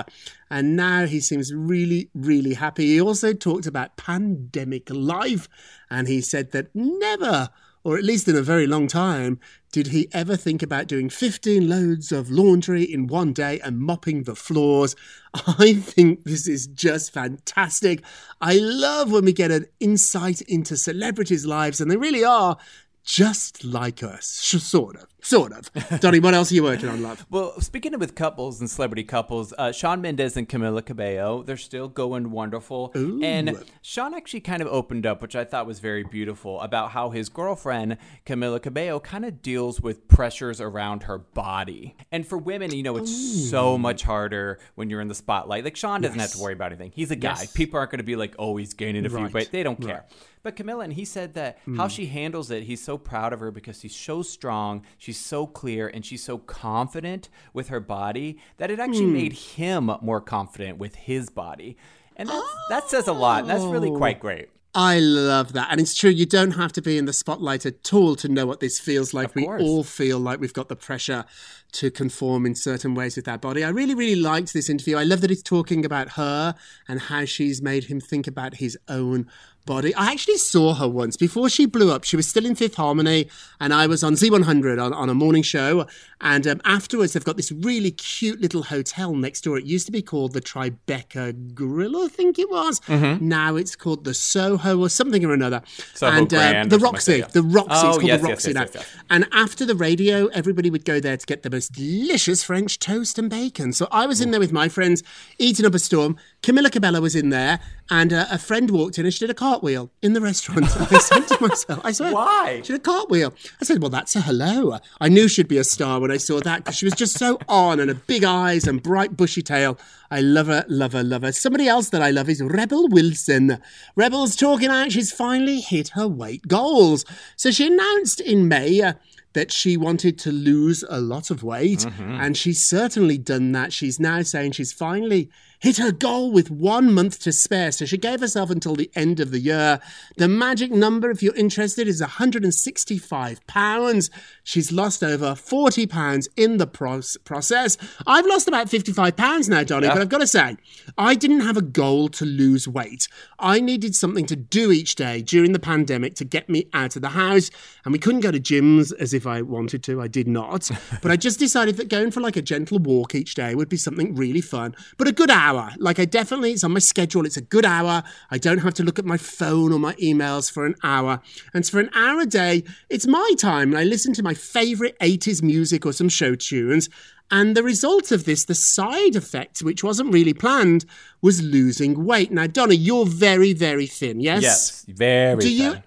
And 0.49 0.75
now 0.75 1.05
he 1.05 1.19
seems 1.19 1.53
really, 1.53 2.09
really 2.13 2.53
happy. 2.53 2.85
He 2.85 3.01
also 3.01 3.33
talked 3.33 3.65
about 3.65 3.97
pandemic 3.97 4.89
life, 4.89 5.49
and 5.89 6.07
he 6.07 6.21
said 6.21 6.51
that 6.51 6.73
never, 6.75 7.49
or 7.87 7.97
at 7.97 8.03
least 8.03 8.27
in 8.27 8.35
a 8.35 8.41
very 8.41 8.67
long 8.67 8.85
time, 8.85 9.39
did 9.71 9.87
he 9.87 10.09
ever 10.11 10.35
think 10.35 10.61
about 10.61 10.87
doing 10.87 11.09
15 11.09 11.69
loads 11.69 12.11
of 12.11 12.29
laundry 12.29 12.83
in 12.83 13.07
one 13.07 13.31
day 13.31 13.61
and 13.61 13.79
mopping 13.79 14.23
the 14.23 14.35
floors? 14.35 14.93
I 15.33 15.75
think 15.75 16.25
this 16.25 16.49
is 16.49 16.67
just 16.67 17.13
fantastic. 17.13 18.03
I 18.41 18.57
love 18.57 19.13
when 19.13 19.23
we 19.23 19.31
get 19.31 19.51
an 19.51 19.67
insight 19.79 20.41
into 20.41 20.75
celebrities' 20.75 21.45
lives, 21.45 21.79
and 21.79 21.89
they 21.89 21.95
really 21.95 22.25
are 22.25 22.57
just 23.05 23.63
like 23.63 24.03
us. 24.03 24.27
Sort 24.27 24.97
of. 24.97 25.07
Sort 25.19 25.51
of. 25.51 25.99
Donny, 25.99 26.19
what 26.19 26.33
else 26.33 26.51
are 26.51 26.55
you 26.55 26.63
working 26.63 26.87
on, 26.89 27.01
love? 27.01 27.25
Well, 27.29 27.59
speaking 27.59 27.93
of 27.93 27.99
with 27.99 28.13
couples 28.15 28.59
and 28.61 28.69
celebrity 28.69 29.03
couples, 29.03 29.51
uh, 29.57 29.71
Shawn 29.71 29.99
Mendes 29.99 30.37
and 30.37 30.47
Camila 30.47 30.85
Cabello, 30.85 31.43
they're 31.43 31.57
still 31.57 31.87
going 31.87 32.29
wonderful. 32.31 32.91
And 32.95 33.63
Shawn 33.81 34.13
actually 34.13 34.41
kind 34.41 34.61
of 34.61 34.67
opened 34.69 35.05
up, 35.05 35.21
which 35.21 35.35
I 35.35 35.43
thought 35.43 35.65
was 35.65 35.79
very 35.79 36.03
beautiful, 36.03 36.61
about 36.61 36.91
how 36.91 37.09
his 37.09 37.29
girlfriend, 37.29 37.97
Camila 38.25 38.61
Cabello, 38.61 38.99
kind 38.99 39.25
of 39.25 39.41
deals 39.41 39.81
with 39.81 40.07
pressures 40.07 40.61
around 40.61 41.03
her 41.03 41.17
body. 41.17 41.95
And 42.11 42.25
for 42.25 42.37
women, 42.37 42.73
you 42.73 42.83
know, 42.83 42.95
it's 42.97 43.49
so 43.49 43.77
much 43.77 44.03
harder 44.03 44.59
when 44.75 44.89
you're 44.89 45.01
in 45.01 45.07
the 45.07 45.15
spotlight. 45.15 45.63
Like 45.65 45.75
Shawn 45.75 45.99
doesn't 46.01 46.19
have 46.19 46.31
to 46.33 46.39
worry 46.39 46.53
about 46.53 46.71
anything. 46.71 46.91
He's 46.95 47.11
a 47.11 47.15
guy. 47.15 47.29
Yes. 47.39 47.51
People 47.51 47.79
aren't 47.79 47.91
going 47.91 47.97
to 47.99 48.03
be 48.03 48.15
like, 48.15 48.35
oh, 48.39 48.55
he's 48.55 48.73
gaining 48.75 49.05
a 49.05 49.09
few 49.09 49.17
Right. 49.17 49.33
weight. 49.33 49.51
They 49.51 49.63
don't 49.63 49.81
care. 49.81 50.05
But 50.43 50.55
Camila, 50.55 50.83
and 50.85 50.93
he 50.93 51.03
said 51.03 51.33
that 51.33 51.57
how 51.75 51.87
she 51.89 52.05
handles 52.05 52.51
it, 52.51 52.63
he's 52.63 52.81
so 52.81 52.97
proud 52.97 53.33
of 53.33 53.41
her 53.41 53.51
because 53.51 53.81
she's 53.81 53.95
so 53.95 54.21
strong, 54.21 54.83
she's 55.07 55.17
so 55.17 55.47
clear, 55.47 55.87
and 55.87 56.05
she's 56.05 56.21
so 56.21 56.37
confident 56.37 57.29
with 57.53 57.69
her 57.69 57.79
body 57.79 58.37
that 58.57 58.69
it 58.69 58.77
actually 58.77 59.05
hmm. 59.05 59.13
made 59.13 59.33
him 59.33 59.89
more 60.01 60.19
confident 60.19 60.77
with 60.77 60.95
his 60.95 61.29
body. 61.29 61.77
And 62.17 62.27
that's, 62.27 62.55
that 62.67 62.89
says 62.89 63.07
a 63.07 63.13
lot. 63.13 63.41
And 63.41 63.49
that's 63.49 63.63
really 63.63 63.89
oh. 63.89 63.95
quite 63.95 64.19
great. 64.19 64.49
I 64.75 64.99
love 64.99 65.53
that. 65.53 65.69
And 65.71 65.79
it's 65.79 65.95
true, 65.95 66.09
you 66.09 66.25
don't 66.25 66.51
have 66.51 66.73
to 66.73 66.81
be 66.81 66.97
in 66.97 67.05
the 67.05 67.13
spotlight 67.13 67.65
at 67.65 67.93
all 67.93 68.17
to 68.17 68.27
know 68.27 68.45
what 68.45 68.59
this 68.59 68.79
feels 68.79 69.13
like. 69.13 69.33
We 69.33 69.47
all 69.47 69.83
feel 69.83 70.19
like 70.19 70.41
we've 70.41 70.53
got 70.53 70.67
the 70.67 70.75
pressure 70.75 71.23
to 71.71 71.89
conform 71.89 72.45
in 72.45 72.53
certain 72.53 72.93
ways 72.93 73.15
with 73.15 73.29
our 73.29 73.37
body. 73.37 73.63
I 73.63 73.69
really, 73.69 73.95
really 73.95 74.19
liked 74.19 74.53
this 74.53 74.69
interview. 74.69 74.97
I 74.97 75.03
love 75.03 75.21
that 75.21 75.29
he's 75.29 75.41
talking 75.41 75.85
about 75.85 76.09
her 76.09 76.53
and 76.87 76.99
how 76.99 77.23
she's 77.23 77.61
made 77.61 77.85
him 77.85 78.01
think 78.01 78.27
about 78.27 78.55
his 78.55 78.77
own 78.89 79.27
body. 79.67 79.93
I 79.93 80.11
actually 80.11 80.37
saw 80.37 80.73
her 80.73 80.87
once 80.87 81.15
before 81.15 81.49
she 81.49 81.67
blew 81.67 81.91
up. 81.91 82.03
She 82.03 82.15
was 82.15 82.27
still 82.27 82.45
in 82.47 82.55
Fifth 82.55 82.73
Harmony, 82.75 83.29
and 83.59 83.71
I 83.71 83.85
was 83.85 84.03
on 84.03 84.13
Z100 84.13 84.83
on, 84.83 84.93
on 84.93 85.09
a 85.09 85.13
morning 85.13 85.43
show. 85.43 85.85
And 86.19 86.47
um, 86.47 86.59
afterwards, 86.65 87.13
they've 87.13 87.23
got 87.23 87.37
this 87.37 87.51
really 87.51 87.91
cute 87.91 88.41
little 88.41 88.63
hotel 88.63 89.13
next 89.13 89.41
door. 89.41 89.59
It 89.59 89.65
used 89.65 89.85
to 89.85 89.91
be 89.91 90.01
called 90.01 90.33
the 90.33 90.41
Tribeca 90.41 91.53
Grill, 91.53 91.95
I 92.03 92.07
think 92.07 92.39
it 92.39 92.49
was. 92.49 92.81
Now 93.21 93.55
it's 93.55 93.75
called 93.75 94.03
the 94.03 94.15
Soho 94.15 94.79
or 94.79 94.89
something 94.89 95.23
or 95.23 95.33
another. 95.33 95.59
Mm-hmm. 95.59 95.95
Soho 95.95 96.17
and 96.17 96.33
uh, 96.33 96.65
the 96.65 96.79
Roxy, 96.79 97.17
yeah. 97.19 97.27
the 97.27 97.43
Roxy, 97.43 97.69
Oh, 97.69 97.89
it's 97.89 97.97
called 97.97 98.03
yes, 98.07 98.21
the 98.21 98.27
Roxy 98.27 98.47
yes, 98.49 98.55
now. 98.55 98.61
yes, 98.61 98.71
yes. 98.73 98.95
And 99.11 99.27
after 99.31 99.63
the 99.65 99.75
radio, 99.75 100.25
everybody 100.27 100.71
would 100.71 100.85
go 100.85 100.99
there 100.99 101.17
to 101.17 101.25
get 101.25 101.43
the 101.43 101.49
most 101.51 101.73
delicious 101.73 102.41
French 102.43 102.79
toast 102.79 103.19
and 103.19 103.29
bacon. 103.29 103.73
So 103.73 103.87
I 103.91 104.07
was 104.07 104.21
in 104.21 104.31
there 104.31 104.39
with 104.39 104.51
my 104.51 104.69
friends, 104.69 105.03
eating 105.37 105.65
up 105.65 105.75
a 105.75 105.79
storm. 105.79 106.17
Camila 106.41 106.71
Cabello 106.71 107.01
was 107.01 107.15
in 107.15 107.29
there, 107.29 107.59
and 107.89 108.11
uh, 108.11 108.25
a 108.29 108.37
friend 108.37 108.69
walked 108.69 108.97
in 108.97 109.05
and 109.05 109.13
she 109.13 109.19
did 109.19 109.29
a 109.29 109.33
cartwheel 109.33 109.91
in 110.01 110.13
the 110.13 110.21
restaurant. 110.21 110.65
I 110.91 110.97
said 110.99 111.27
to 111.27 111.47
myself, 111.47 111.81
I 111.83 111.91
said, 111.91 112.11
Why? 112.11 112.61
She 112.63 112.73
did 112.73 112.81
a 112.81 112.83
cartwheel. 112.83 113.33
I 113.61 113.65
said, 113.65 113.81
well, 113.81 113.89
that's 113.89 114.15
a 114.15 114.21
hello. 114.21 114.77
I 114.99 115.09
knew 115.09 115.27
she'd 115.27 115.47
be 115.47 115.57
a 115.57 115.63
star 115.63 115.99
when 115.99 116.11
I 116.11 116.17
saw 116.17 116.39
that 116.41 116.63
because 116.63 116.77
she 116.77 116.85
was 116.85 116.93
just 116.93 117.17
so 117.17 117.39
on 117.47 117.79
and 117.79 117.89
her 117.89 117.95
big 117.95 118.23
eyes 118.23 118.67
and 118.67 118.83
bright 118.83 119.15
bushy 119.15 119.41
tail. 119.41 119.77
I 120.11 120.21
love 120.21 120.47
her, 120.47 120.65
love 120.67 120.93
her, 120.93 121.03
love 121.03 121.21
her. 121.21 121.31
Somebody 121.31 121.67
else 121.67 121.89
that 121.89 122.01
I 122.01 122.11
love 122.11 122.29
is 122.29 122.41
Rebel 122.41 122.87
Wilson. 122.89 123.59
Rebel's 123.95 124.35
talking 124.35 124.69
out. 124.69 124.91
She's 124.91 125.11
finally 125.11 125.61
hit 125.61 125.89
her 125.89 126.07
weight 126.07 126.47
goals. 126.47 127.05
So 127.35 127.51
she 127.51 127.67
announced 127.67 128.19
in 128.19 128.47
May. 128.47 128.81
Uh, 128.81 128.93
that 129.33 129.51
she 129.51 129.77
wanted 129.77 130.17
to 130.17 130.31
lose 130.31 130.83
a 130.89 130.99
lot 130.99 131.29
of 131.29 131.43
weight, 131.43 131.85
and 131.99 132.35
she's 132.35 132.63
certainly 132.63 133.19
done 133.19 133.51
that. 133.51 133.71
She's 133.71 133.99
now 133.99 134.23
saying 134.23 134.53
she's 134.53 134.73
finally 134.73 135.29
hit 135.59 135.77
her 135.77 135.91
goal 135.91 136.31
with 136.31 136.51
one 136.51 136.93
month 136.93 137.19
to 137.19 137.31
spare. 137.31 137.71
So 137.71 137.85
she 137.85 137.97
gave 137.97 138.19
herself 138.19 138.49
until 138.49 138.75
the 138.75 138.91
end 138.95 139.19
of 139.19 139.31
the 139.31 139.39
year. 139.39 139.79
The 140.17 140.27
magic 140.27 140.71
number, 140.71 141.09
if 141.09 141.23
you're 141.23 141.35
interested, 141.35 141.87
is 141.87 142.01
165 142.01 143.47
pounds. 143.47 144.09
She's 144.43 144.71
lost 144.71 145.03
over 145.03 145.35
40 145.35 145.87
pounds 145.87 146.29
in 146.37 146.57
the 146.57 146.67
proce- 146.67 147.17
process. 147.23 147.77
I've 148.05 148.25
lost 148.25 148.47
about 148.47 148.69
55 148.69 149.15
pounds 149.15 149.49
now, 149.49 149.63
Johnny, 149.63 149.87
but 149.87 149.97
I've 149.97 150.09
got 150.09 150.21
to 150.21 150.27
say, 150.27 150.57
I 150.97 151.15
didn't 151.15 151.41
have 151.41 151.57
a 151.57 151.61
goal 151.61 152.09
to 152.09 152.25
lose 152.25 152.67
weight. 152.67 153.07
I 153.39 153.59
needed 153.59 153.95
something 153.95 154.25
to 154.27 154.35
do 154.35 154.71
each 154.71 154.95
day 154.95 155.21
during 155.21 155.53
the 155.53 155.59
pandemic 155.59 156.15
to 156.15 156.25
get 156.25 156.49
me 156.49 156.67
out 156.73 156.95
of 156.95 157.01
the 157.01 157.09
house, 157.09 157.49
and 157.83 157.91
we 157.91 157.99
couldn't 157.99 158.21
go 158.21 158.31
to 158.31 158.39
gyms 158.39 158.93
as 158.99 159.13
if 159.13 159.25
I 159.25 159.41
wanted 159.41 159.83
to. 159.83 160.01
I 160.01 160.07
did 160.07 160.27
not. 160.27 160.69
but 161.01 161.11
I 161.11 161.15
just 161.15 161.39
decided 161.39 161.77
that 161.77 161.89
going 161.89 162.11
for 162.11 162.21
like 162.21 162.35
a 162.35 162.41
gentle 162.41 162.79
walk 162.79 163.15
each 163.15 163.35
day 163.35 163.55
would 163.55 163.69
be 163.69 163.77
something 163.77 164.15
really 164.15 164.41
fun, 164.41 164.75
but 164.97 165.07
a 165.07 165.11
good 165.11 165.31
hour. 165.31 165.46
Like 165.77 165.99
I 165.99 166.05
definitely, 166.05 166.51
it's 166.51 166.63
on 166.63 166.73
my 166.73 166.79
schedule. 166.79 167.25
It's 167.25 167.37
a 167.37 167.41
good 167.41 167.65
hour. 167.65 168.03
I 168.31 168.37
don't 168.37 168.59
have 168.59 168.73
to 168.75 168.83
look 168.83 168.99
at 168.99 169.05
my 169.05 169.17
phone 169.17 169.71
or 169.71 169.79
my 169.79 169.93
emails 169.95 170.51
for 170.51 170.65
an 170.65 170.75
hour. 170.83 171.21
And 171.53 171.65
for 171.65 171.79
an 171.79 171.89
hour 171.93 172.21
a 172.21 172.25
day, 172.25 172.63
it's 172.89 173.07
my 173.07 173.33
time. 173.37 173.69
And 173.69 173.77
I 173.77 173.83
listen 173.83 174.13
to 174.13 174.23
my 174.23 174.33
favorite 174.33 174.97
80s 174.99 175.41
music 175.41 175.85
or 175.85 175.93
some 175.93 176.09
show 176.09 176.35
tunes. 176.35 176.89
And 177.29 177.57
the 177.57 177.63
result 177.63 178.11
of 178.11 178.23
this, 178.23 178.45
the 178.45 178.55
side 178.55 179.15
effect, 179.15 179.59
which 179.59 179.83
wasn't 179.83 180.13
really 180.13 180.33
planned, 180.33 180.85
was 181.21 181.41
losing 181.41 182.05
weight. 182.05 182.31
Now, 182.31 182.47
Donna, 182.47 182.73
you're 182.73 183.05
very, 183.05 183.53
very 183.53 183.85
thin, 183.85 184.21
yes? 184.21 184.43
Yes, 184.43 184.85
very. 184.87 185.41
Do 185.41 185.49
thin. 185.49 185.57
You 185.57 185.83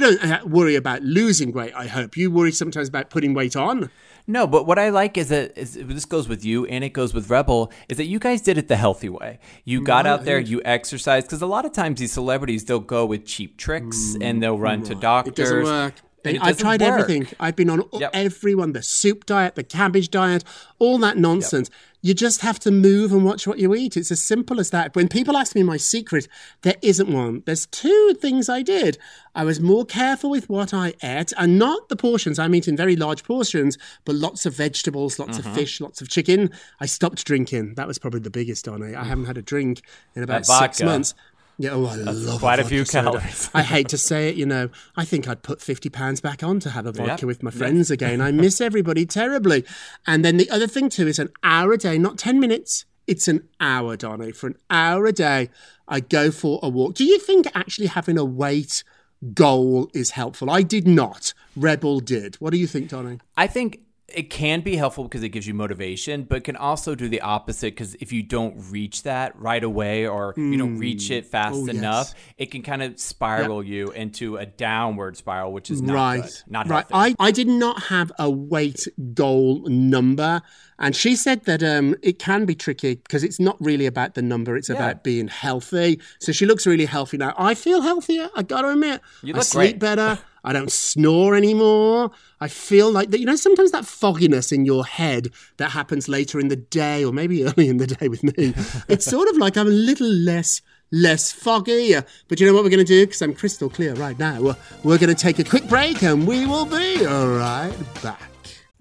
don't 0.00 0.22
uh, 0.22 0.40
worry 0.44 0.74
about 0.76 1.02
losing 1.02 1.52
weight, 1.52 1.72
I 1.74 1.86
hope. 1.86 2.16
You 2.16 2.30
worry 2.30 2.52
sometimes 2.52 2.88
about 2.88 3.10
putting 3.10 3.34
weight 3.34 3.56
on. 3.56 3.90
No, 4.26 4.46
but 4.46 4.66
what 4.66 4.78
I 4.78 4.90
like 4.90 5.16
is 5.16 5.28
that 5.30 5.56
is, 5.56 5.74
this 5.74 6.04
goes 6.04 6.28
with 6.28 6.44
you 6.44 6.66
and 6.66 6.84
it 6.84 6.90
goes 6.90 7.14
with 7.14 7.30
Rebel 7.30 7.72
is 7.88 7.96
that 7.96 8.06
you 8.06 8.18
guys 8.18 8.42
did 8.42 8.58
it 8.58 8.68
the 8.68 8.76
healthy 8.76 9.08
way. 9.08 9.38
You 9.64 9.82
got 9.82 10.06
out 10.06 10.24
there, 10.24 10.38
you 10.38 10.60
exercised 10.64 11.26
because 11.26 11.42
a 11.42 11.46
lot 11.46 11.64
of 11.64 11.72
times 11.72 11.98
these 11.98 12.12
celebrities 12.12 12.64
they'll 12.64 12.78
go 12.78 13.06
with 13.06 13.24
cheap 13.26 13.56
tricks 13.56 14.16
and 14.20 14.42
they'll 14.42 14.58
run 14.58 14.82
to 14.84 14.94
doctors. 14.94 15.32
It 15.32 15.36
doesn't 15.42 15.64
work. 15.64 15.94
and 16.24 16.38
I've 16.40 16.58
tried 16.58 16.80
work. 16.82 16.90
everything. 16.90 17.26
I've 17.40 17.56
been 17.56 17.70
on 17.70 17.82
Yep. 17.92 18.10
every 18.12 18.54
one 18.54 18.72
the 18.72 18.82
soup 18.82 19.24
diet, 19.26 19.54
the 19.54 19.64
cabbage 19.64 20.10
diet, 20.10 20.44
all 20.78 20.98
that 20.98 21.16
nonsense. 21.16 21.70
You 22.02 22.14
just 22.14 22.40
have 22.40 22.58
to 22.60 22.70
move 22.70 23.12
and 23.12 23.24
watch 23.24 23.46
what 23.46 23.58
you 23.58 23.74
eat. 23.74 23.96
It's 23.96 24.10
as 24.10 24.22
simple 24.24 24.58
as 24.58 24.70
that. 24.70 24.96
When 24.96 25.06
people 25.06 25.36
ask 25.36 25.54
me 25.54 25.62
my 25.62 25.76
secret, 25.76 26.26
there 26.62 26.76
isn't 26.80 27.12
one. 27.12 27.42
There's 27.44 27.66
two 27.66 28.14
things 28.20 28.48
I 28.48 28.62
did. 28.62 28.96
I 29.34 29.44
was 29.44 29.60
more 29.60 29.84
careful 29.84 30.30
with 30.30 30.48
what 30.48 30.72
I 30.72 30.94
ate, 31.02 31.32
and 31.36 31.58
not 31.58 31.88
the 31.88 31.96
portions. 31.96 32.38
I'm 32.38 32.54
eating 32.54 32.76
very 32.76 32.96
large 32.96 33.22
portions, 33.22 33.76
but 34.04 34.14
lots 34.14 34.46
of 34.46 34.54
vegetables, 34.56 35.18
lots 35.18 35.38
Mm-hmm. 35.38 35.48
of 35.50 35.54
fish, 35.54 35.80
lots 35.80 36.00
of 36.00 36.08
chicken. 36.08 36.50
I 36.80 36.86
stopped 36.86 37.24
drinking. 37.24 37.74
That 37.74 37.86
was 37.86 37.98
probably 37.98 38.20
the 38.20 38.30
biggest 38.30 38.66
on 38.66 38.82
it. 38.82 38.96
I 38.96 39.04
haven't 39.04 39.26
had 39.26 39.38
a 39.38 39.42
drink 39.42 39.82
in 40.16 40.22
about 40.22 40.46
six 40.46 40.82
months. 40.82 41.14
Yeah, 41.62 41.72
oh, 41.72 41.84
I 41.84 41.94
love 41.96 42.40
quite 42.40 42.58
a 42.58 42.64
few 42.64 42.86
calories. 42.86 43.50
I 43.52 43.60
hate 43.62 43.88
to 43.94 43.98
say 43.98 44.30
it, 44.30 44.36
you 44.36 44.46
know. 44.46 44.70
I 44.96 45.04
think 45.04 45.28
I'd 45.28 45.42
put 45.42 45.60
fifty 45.60 45.90
pounds 45.90 46.22
back 46.22 46.42
on 46.42 46.58
to 46.60 46.70
have 46.70 46.86
a 46.86 46.92
vodka 46.92 47.10
Yep. 47.20 47.22
with 47.24 47.42
my 47.42 47.50
friends 47.50 47.90
again. 47.90 48.22
I 48.22 48.32
miss 48.32 48.62
everybody 48.62 49.04
terribly. 49.04 49.64
And 50.06 50.24
then 50.24 50.38
the 50.38 50.48
other 50.48 50.66
thing 50.66 50.88
too 50.88 51.06
is 51.06 51.18
an 51.18 51.28
hour 51.42 51.72
a 51.74 51.76
day, 51.76 51.98
not 51.98 52.16
ten 52.16 52.40
minutes. 52.40 52.86
It's 53.06 53.28
an 53.28 53.46
hour, 53.60 53.96
Donny. 53.96 54.32
For 54.32 54.46
an 54.46 54.56
hour 54.70 55.04
a 55.04 55.12
day, 55.12 55.50
I 55.86 56.00
go 56.00 56.30
for 56.30 56.60
a 56.62 56.68
walk. 56.70 56.94
Do 56.94 57.04
you 57.04 57.18
think 57.18 57.46
actually 57.54 57.88
having 57.88 58.16
a 58.16 58.24
weight 58.24 58.82
goal 59.34 59.90
is 59.92 60.12
helpful? 60.12 60.48
I 60.50 60.62
did 60.62 60.86
not. 60.88 61.34
Rebel 61.56 62.00
did. 62.00 62.36
What 62.36 62.50
do 62.52 62.56
you 62.58 62.66
think, 62.66 62.88
Donny? 62.88 63.18
I 63.36 63.46
think 63.48 63.80
it 64.14 64.30
can 64.30 64.60
be 64.60 64.76
helpful 64.76 65.04
because 65.04 65.22
it 65.22 65.30
gives 65.30 65.46
you 65.46 65.54
motivation, 65.54 66.24
but 66.24 66.44
can 66.44 66.56
also 66.56 66.94
do 66.94 67.08
the 67.08 67.20
opposite 67.20 67.74
because 67.74 67.94
if 67.96 68.12
you 68.12 68.22
don't 68.22 68.54
reach 68.70 69.02
that 69.04 69.38
right 69.38 69.62
away 69.62 70.06
or 70.06 70.34
you 70.36 70.56
don't 70.56 70.78
reach 70.78 71.10
it 71.10 71.26
fast 71.26 71.54
Oh, 71.56 71.66
yes. 71.66 71.76
enough, 71.76 72.14
it 72.38 72.50
can 72.50 72.62
kind 72.62 72.82
of 72.82 72.98
spiral 72.98 73.62
you 73.62 73.90
into 73.92 74.36
a 74.36 74.46
downward 74.46 75.16
spiral, 75.16 75.52
which 75.52 75.70
is 75.70 75.82
not 75.82 75.94
right. 75.94 76.22
good, 76.22 76.32
not 76.48 76.68
right. 76.68 76.86
healthy. 76.90 77.16
I, 77.18 77.26
I 77.26 77.30
did 77.30 77.48
not 77.48 77.84
have 77.84 78.12
a 78.18 78.30
weight 78.30 78.86
goal 79.14 79.62
number. 79.68 80.42
And 80.78 80.96
she 80.96 81.14
said 81.14 81.44
that 81.44 81.62
um, 81.62 81.94
it 82.02 82.18
can 82.18 82.46
be 82.46 82.54
tricky 82.54 82.94
because 82.94 83.22
it's 83.22 83.38
not 83.38 83.56
really 83.60 83.84
about 83.86 84.14
the 84.14 84.22
number, 84.22 84.56
it's 84.56 84.70
about 84.70 85.04
being 85.04 85.28
healthy. 85.28 86.00
So 86.20 86.32
she 86.32 86.46
looks 86.46 86.66
really 86.66 86.86
healthy 86.86 87.18
now. 87.18 87.34
I 87.36 87.54
feel 87.54 87.82
healthier, 87.82 88.30
I 88.34 88.42
gotta 88.42 88.68
admit. 88.70 89.02
You 89.22 89.34
I 89.36 89.40
sleep 89.40 89.72
great. 89.72 89.78
better. 89.78 90.18
I 90.44 90.52
don't 90.52 90.70
snore 90.70 91.34
anymore. 91.34 92.10
I 92.40 92.48
feel 92.48 92.90
like 92.90 93.10
that, 93.10 93.20
you 93.20 93.26
know, 93.26 93.36
sometimes 93.36 93.72
that 93.72 93.84
fogginess 93.84 94.52
in 94.52 94.64
your 94.64 94.84
head 94.84 95.30
that 95.58 95.70
happens 95.70 96.08
later 96.08 96.40
in 96.40 96.48
the 96.48 96.56
day 96.56 97.04
or 97.04 97.12
maybe 97.12 97.44
early 97.46 97.68
in 97.68 97.76
the 97.76 97.86
day 97.86 98.08
with 98.08 98.22
me. 98.22 98.54
it's 98.88 99.04
sort 99.06 99.28
of 99.28 99.36
like 99.36 99.56
I'm 99.56 99.66
a 99.66 99.70
little 99.70 100.08
less 100.08 100.62
less 100.92 101.30
foggy. 101.32 101.94
But 102.28 102.40
you 102.40 102.46
know 102.46 102.52
what 102.52 102.64
we're 102.64 102.70
going 102.70 102.84
to 102.84 102.84
do? 102.84 103.06
Because 103.06 103.22
I'm 103.22 103.34
crystal 103.34 103.68
clear 103.70 103.94
right 103.94 104.18
now. 104.18 104.56
We're 104.82 104.98
going 104.98 105.14
to 105.14 105.14
take 105.14 105.38
a 105.38 105.44
quick 105.44 105.68
break 105.68 106.02
and 106.02 106.26
we 106.26 106.46
will 106.46 106.66
be 106.66 107.04
right 107.04 107.72
back. 108.02 108.30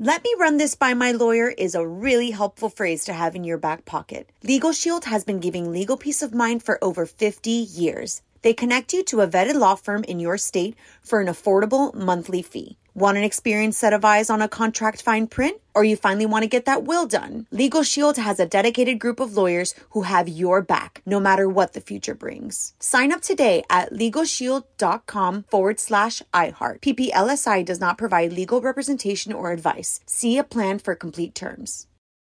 Let 0.02 0.24
me 0.24 0.34
run 0.40 0.56
this 0.56 0.76
by 0.76 0.94
my 0.94 1.12
lawyer 1.12 1.50
is 1.50 1.76
a 1.76 1.86
really 1.86 2.32
helpful 2.32 2.70
phrase 2.70 3.04
to 3.04 3.14
have 3.14 3.36
in 3.36 3.44
your 3.44 3.58
back 3.58 3.84
pocket. 3.84 4.30
Legal 4.44 4.72
Shield 4.72 5.04
has 5.04 5.26
been 5.26 5.42
giving 5.42 5.74
legal 5.74 5.98
peace 5.98 6.22
of 6.22 6.34
mind 6.34 6.64
for 6.64 6.82
over 6.82 7.06
50 7.06 7.50
years. 7.50 8.22
They 8.42 8.54
connect 8.54 8.94
you 8.94 9.04
to 9.06 9.22
a 9.22 9.28
vetted 9.28 9.56
law 9.56 9.76
firm 9.76 10.04
in 10.04 10.20
your 10.20 10.38
state 10.38 10.76
for 11.02 11.20
an 11.20 11.28
affordable 11.28 11.94
monthly 11.94 12.42
fee. 12.42 12.78
Want 12.96 13.18
an 13.18 13.24
experienced 13.24 13.80
set 13.80 13.94
of 13.94 14.04
eyes 14.04 14.30
on 14.30 14.42
a 14.42 14.50
contract 14.50 15.02
fine 15.02 15.28
print? 15.28 15.62
Or 15.74 15.86
you 15.86 15.96
finally 15.96 16.26
want 16.26 16.44
to 16.44 16.50
get 16.50 16.66
that 16.66 16.84
will 16.84 17.06
done? 17.06 17.48
Legal 17.50 17.84
Shield 17.84 18.18
has 18.18 18.42
a 18.42 18.46
dedicated 18.46 19.00
group 19.00 19.22
of 19.22 19.38
lawyers 19.38 19.74
who 19.92 20.02
have 20.02 20.28
your 20.28 20.62
back, 20.62 21.02
no 21.06 21.20
matter 21.20 21.48
what 21.48 21.72
the 21.72 21.80
future 21.80 22.16
brings. 22.16 22.74
Sign 22.80 23.14
up 23.14 23.22
today 23.22 23.64
at 23.70 23.94
LegalShield.com 23.94 25.44
forward 25.44 25.80
slash 25.80 26.22
iHeart. 26.34 26.82
PPLSI 26.82 27.64
does 27.64 27.80
not 27.80 27.98
provide 27.98 28.34
legal 28.34 28.60
representation 28.60 29.32
or 29.32 29.54
advice. 29.54 30.02
See 30.06 30.38
a 30.38 30.44
plan 30.44 30.80
for 30.80 30.96
complete 30.96 31.34
terms. 31.34 31.88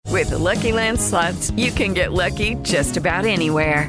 With 0.08 0.30
the 0.30 0.38
Lucky 0.38 0.72
Land 0.72 1.00
slots, 1.00 1.50
you 1.52 1.70
can 1.70 1.92
get 1.92 2.12
lucky 2.12 2.54
just 2.62 2.96
about 2.96 3.24
anywhere. 3.24 3.88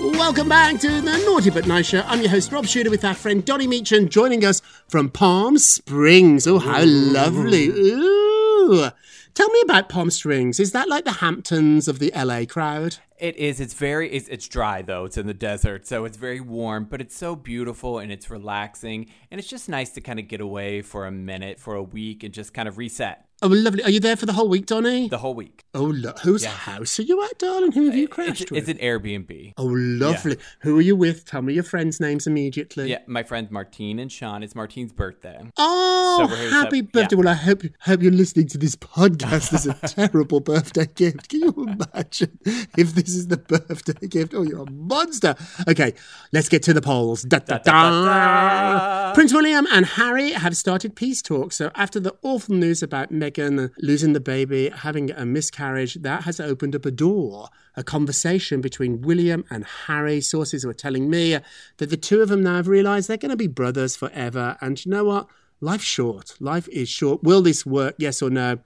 Welcome 0.00 0.48
back 0.48 0.78
to 0.80 1.00
the 1.00 1.18
Naughty 1.26 1.50
But 1.50 1.66
Nice 1.66 1.86
Show. 1.86 2.02
I'm 2.06 2.20
your 2.20 2.30
host, 2.30 2.52
Rob 2.52 2.66
Shuter, 2.66 2.88
with 2.88 3.04
our 3.04 3.14
friend 3.14 3.44
Donny 3.44 3.66
Meacham 3.66 4.08
joining 4.08 4.44
us 4.44 4.62
from 4.88 5.10
Palm 5.10 5.58
Springs. 5.58 6.46
Oh, 6.46 6.60
how 6.60 6.84
lovely. 6.84 7.66
Ooh. 7.66 8.90
Tell 9.34 9.50
me 9.50 9.60
about 9.64 9.88
Palm 9.88 10.10
Springs. 10.10 10.60
Is 10.60 10.70
that 10.70 10.88
like 10.88 11.04
the 11.04 11.14
Hamptons 11.14 11.88
of 11.88 11.98
the 11.98 12.12
LA 12.14 12.44
crowd? 12.44 12.98
It 13.18 13.36
is. 13.36 13.58
It's 13.58 13.74
very. 13.74 14.08
It's, 14.12 14.28
it's 14.28 14.46
dry 14.46 14.82
though. 14.82 15.04
It's 15.04 15.18
in 15.18 15.26
the 15.26 15.34
desert, 15.34 15.88
so 15.88 16.04
it's 16.04 16.16
very 16.16 16.40
warm. 16.40 16.84
But 16.84 17.00
it's 17.00 17.16
so 17.16 17.34
beautiful 17.34 17.98
and 17.98 18.12
it's 18.12 18.30
relaxing, 18.30 19.10
and 19.32 19.40
it's 19.40 19.48
just 19.48 19.68
nice 19.68 19.90
to 19.90 20.00
kind 20.00 20.20
of 20.20 20.28
get 20.28 20.40
away 20.40 20.82
for 20.82 21.06
a 21.06 21.10
minute, 21.10 21.58
for 21.58 21.74
a 21.74 21.82
week, 21.82 22.22
and 22.22 22.32
just 22.32 22.54
kind 22.54 22.68
of 22.68 22.78
reset 22.78 23.27
Oh, 23.40 23.46
lovely. 23.46 23.84
Are 23.84 23.90
you 23.90 24.00
there 24.00 24.16
for 24.16 24.26
the 24.26 24.32
whole 24.32 24.48
week, 24.48 24.66
Donny? 24.66 25.08
the 25.08 25.18
whole 25.18 25.34
week. 25.34 25.64
Oh, 25.72 25.84
lo- 25.94 26.12
whose 26.24 26.42
Yeah. 26.42 26.50
house 26.50 26.98
are 26.98 27.02
you 27.02 27.22
at, 27.22 27.38
darling? 27.38 27.70
Who 27.70 27.84
have 27.86 27.94
you 27.94 28.02
uh, 28.02 28.06
It's, 28.06 28.14
crashed 28.14 28.50
with? 28.50 28.68
it's 28.68 28.68
an 28.68 28.84
Airbnb. 28.84 29.52
Oh, 29.56 29.64
lovely. 29.66 30.38
Who 30.62 30.76
are 30.78 30.80
you 30.80 30.96
with? 30.96 31.24
Tell 31.24 31.42
me 31.42 31.52
your 31.54 31.62
friends' 31.62 32.00
names 32.00 32.26
immediately. 32.26 32.90
Yeah, 32.90 32.98
my 33.06 33.22
friends 33.22 33.52
Martine 33.52 34.00
and 34.00 34.10
Sean. 34.10 34.42
It's 34.42 34.56
Martine's 34.56 34.92
birthday. 34.92 35.38
Oh, 35.56 36.16
So 36.26 36.26
we're 36.32 36.36
here 36.40 36.48
to 36.50 36.54
happy 36.56 36.80
birthday. 36.80 37.14
yeah. 37.14 37.18
Well, 37.20 37.28
I 37.28 37.34
hope, 37.34 37.62
hope 37.80 38.02
you're 38.02 38.10
listening 38.10 38.48
to 38.48 38.58
this 38.58 38.74
podcast 38.74 39.52
as 39.54 39.66
a 39.66 39.74
terrible 40.08 40.40
birthday 40.40 40.86
gift. 40.92 41.28
Can 41.28 41.40
you 41.42 41.54
imagine 41.56 42.40
if 42.76 42.94
this 42.96 43.10
is 43.10 43.28
the 43.28 43.36
birthday 43.36 44.08
gift? 44.08 44.34
Oh, 44.34 44.42
you're 44.42 44.62
a 44.66 44.70
monster. 44.72 45.36
Okay, 45.68 45.94
let's 46.32 46.48
get 46.48 46.64
to 46.64 46.72
the 46.72 46.82
polls. 46.82 47.22
Da, 47.22 47.38
da, 47.38 47.58
da. 47.58 49.14
Prince 49.14 49.32
William 49.32 49.64
and 49.70 49.86
Harry 49.86 50.32
have 50.32 50.56
started 50.56 50.96
peace 50.96 51.22
talks. 51.22 51.54
So, 51.54 51.70
after 51.76 52.00
the 52.00 52.16
awful 52.22 52.56
news 52.56 52.82
about 52.82 53.12
Meghan 53.12 53.27
losing 53.36 54.12
the 54.12 54.20
baby, 54.20 54.70
having 54.70 55.10
a 55.10 55.26
miscarriage, 55.26 55.94
that 55.94 56.22
has 56.22 56.40
opened 56.40 56.74
up 56.74 56.86
a 56.86 56.90
door, 56.90 57.48
a 57.76 57.84
conversation 57.84 58.60
between 58.60 59.02
William 59.02 59.44
and 59.50 59.64
Harry. 59.86 60.20
Sources 60.20 60.64
were 60.64 60.74
telling 60.74 61.10
me 61.10 61.38
that 61.78 61.90
the 61.90 61.96
two 61.96 62.22
of 62.22 62.28
them 62.28 62.42
now 62.42 62.56
have 62.56 62.68
realised 62.68 63.08
they're 63.08 63.16
going 63.16 63.30
to 63.30 63.36
be 63.36 63.46
brothers 63.46 63.96
forever. 63.96 64.56
And 64.60 64.84
you 64.84 64.90
know 64.90 65.04
what? 65.04 65.26
Life's 65.60 65.84
short. 65.84 66.34
Life 66.40 66.68
is 66.68 66.88
short. 66.88 67.22
Will 67.24 67.42
this 67.42 67.66
work? 67.66 67.96
Yes 67.98 68.22
or 68.22 68.30
no? 68.30 68.58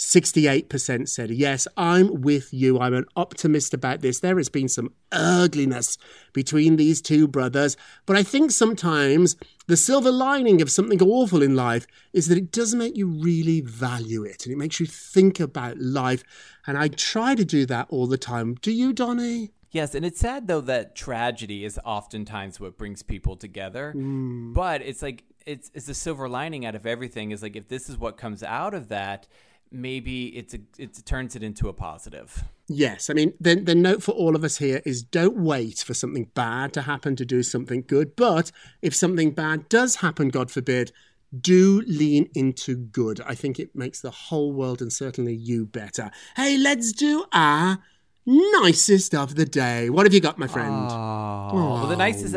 68% 0.00 1.10
said 1.10 1.30
yes. 1.30 1.68
I'm 1.76 2.22
with 2.22 2.54
you. 2.54 2.80
I'm 2.80 2.94
an 2.94 3.04
optimist 3.16 3.74
about 3.74 4.00
this. 4.00 4.20
There 4.20 4.38
has 4.38 4.48
been 4.48 4.68
some 4.68 4.94
ugliness 5.12 5.98
between 6.32 6.76
these 6.76 7.02
two 7.02 7.28
brothers, 7.28 7.76
but 8.06 8.16
I 8.16 8.22
think 8.22 8.50
sometimes 8.50 9.36
the 9.66 9.76
silver 9.76 10.10
lining 10.10 10.62
of 10.62 10.70
something 10.70 11.02
awful 11.02 11.42
in 11.42 11.54
life 11.54 11.86
is 12.14 12.28
that 12.28 12.38
it 12.38 12.50
does 12.50 12.74
make 12.74 12.96
you 12.96 13.08
really 13.08 13.60
value 13.60 14.24
it 14.24 14.46
and 14.46 14.54
it 14.54 14.56
makes 14.56 14.80
you 14.80 14.86
think 14.86 15.38
about 15.38 15.78
life. 15.78 16.24
And 16.66 16.78
I 16.78 16.88
try 16.88 17.34
to 17.34 17.44
do 17.44 17.66
that 17.66 17.86
all 17.90 18.06
the 18.06 18.16
time. 18.16 18.54
Do 18.54 18.72
you, 18.72 18.94
Donny? 18.94 19.50
Yes, 19.70 19.94
and 19.94 20.04
it's 20.06 20.18
sad 20.18 20.48
though 20.48 20.62
that 20.62 20.96
tragedy 20.96 21.64
is 21.66 21.78
oftentimes 21.84 22.58
what 22.58 22.78
brings 22.78 23.02
people 23.02 23.36
together. 23.36 23.92
Mm. 23.94 24.54
But 24.54 24.80
it's 24.80 25.02
like 25.02 25.24
it's 25.44 25.70
it's 25.74 25.88
a 25.88 25.94
silver 25.94 26.28
lining 26.28 26.64
out 26.64 26.74
of 26.74 26.86
everything. 26.86 27.30
Is 27.32 27.42
like 27.42 27.54
if 27.54 27.68
this 27.68 27.88
is 27.88 27.98
what 27.98 28.16
comes 28.16 28.42
out 28.42 28.74
of 28.74 28.88
that, 28.88 29.28
maybe 29.72 30.26
it's 30.36 30.54
a 30.54 30.58
it 30.78 31.04
turns 31.04 31.36
it 31.36 31.42
into 31.42 31.68
a 31.68 31.72
positive. 31.72 32.44
Yes, 32.68 33.10
I 33.10 33.14
mean, 33.14 33.34
the, 33.40 33.56
the 33.56 33.74
note 33.74 34.00
for 34.02 34.12
all 34.12 34.36
of 34.36 34.44
us 34.44 34.58
here 34.58 34.80
is 34.84 35.02
don't 35.02 35.36
wait 35.36 35.80
for 35.80 35.92
something 35.92 36.30
bad 36.34 36.72
to 36.74 36.82
happen 36.82 37.16
to 37.16 37.24
do 37.24 37.42
something 37.42 37.82
good. 37.86 38.14
But 38.14 38.52
if 38.80 38.94
something 38.94 39.32
bad 39.32 39.68
does 39.68 39.96
happen, 39.96 40.28
God 40.28 40.52
forbid, 40.52 40.92
do 41.38 41.82
lean 41.86 42.30
into 42.34 42.76
good. 42.76 43.20
I 43.26 43.34
think 43.34 43.58
it 43.58 43.74
makes 43.74 44.00
the 44.00 44.10
whole 44.10 44.52
world 44.52 44.80
and 44.80 44.92
certainly 44.92 45.34
you 45.34 45.66
better. 45.66 46.10
Hey, 46.36 46.56
let's 46.56 46.92
do 46.92 47.24
our 47.32 47.78
nicest 48.26 49.14
of 49.14 49.34
the 49.34 49.46
day. 49.46 49.90
What 49.90 50.06
have 50.06 50.14
you 50.14 50.20
got, 50.20 50.38
my 50.38 50.46
friend? 50.46 50.88
Oh, 50.90 51.50
well, 51.52 51.86
the 51.86 51.94
oh. 51.94 51.98
nicest. 51.98 52.36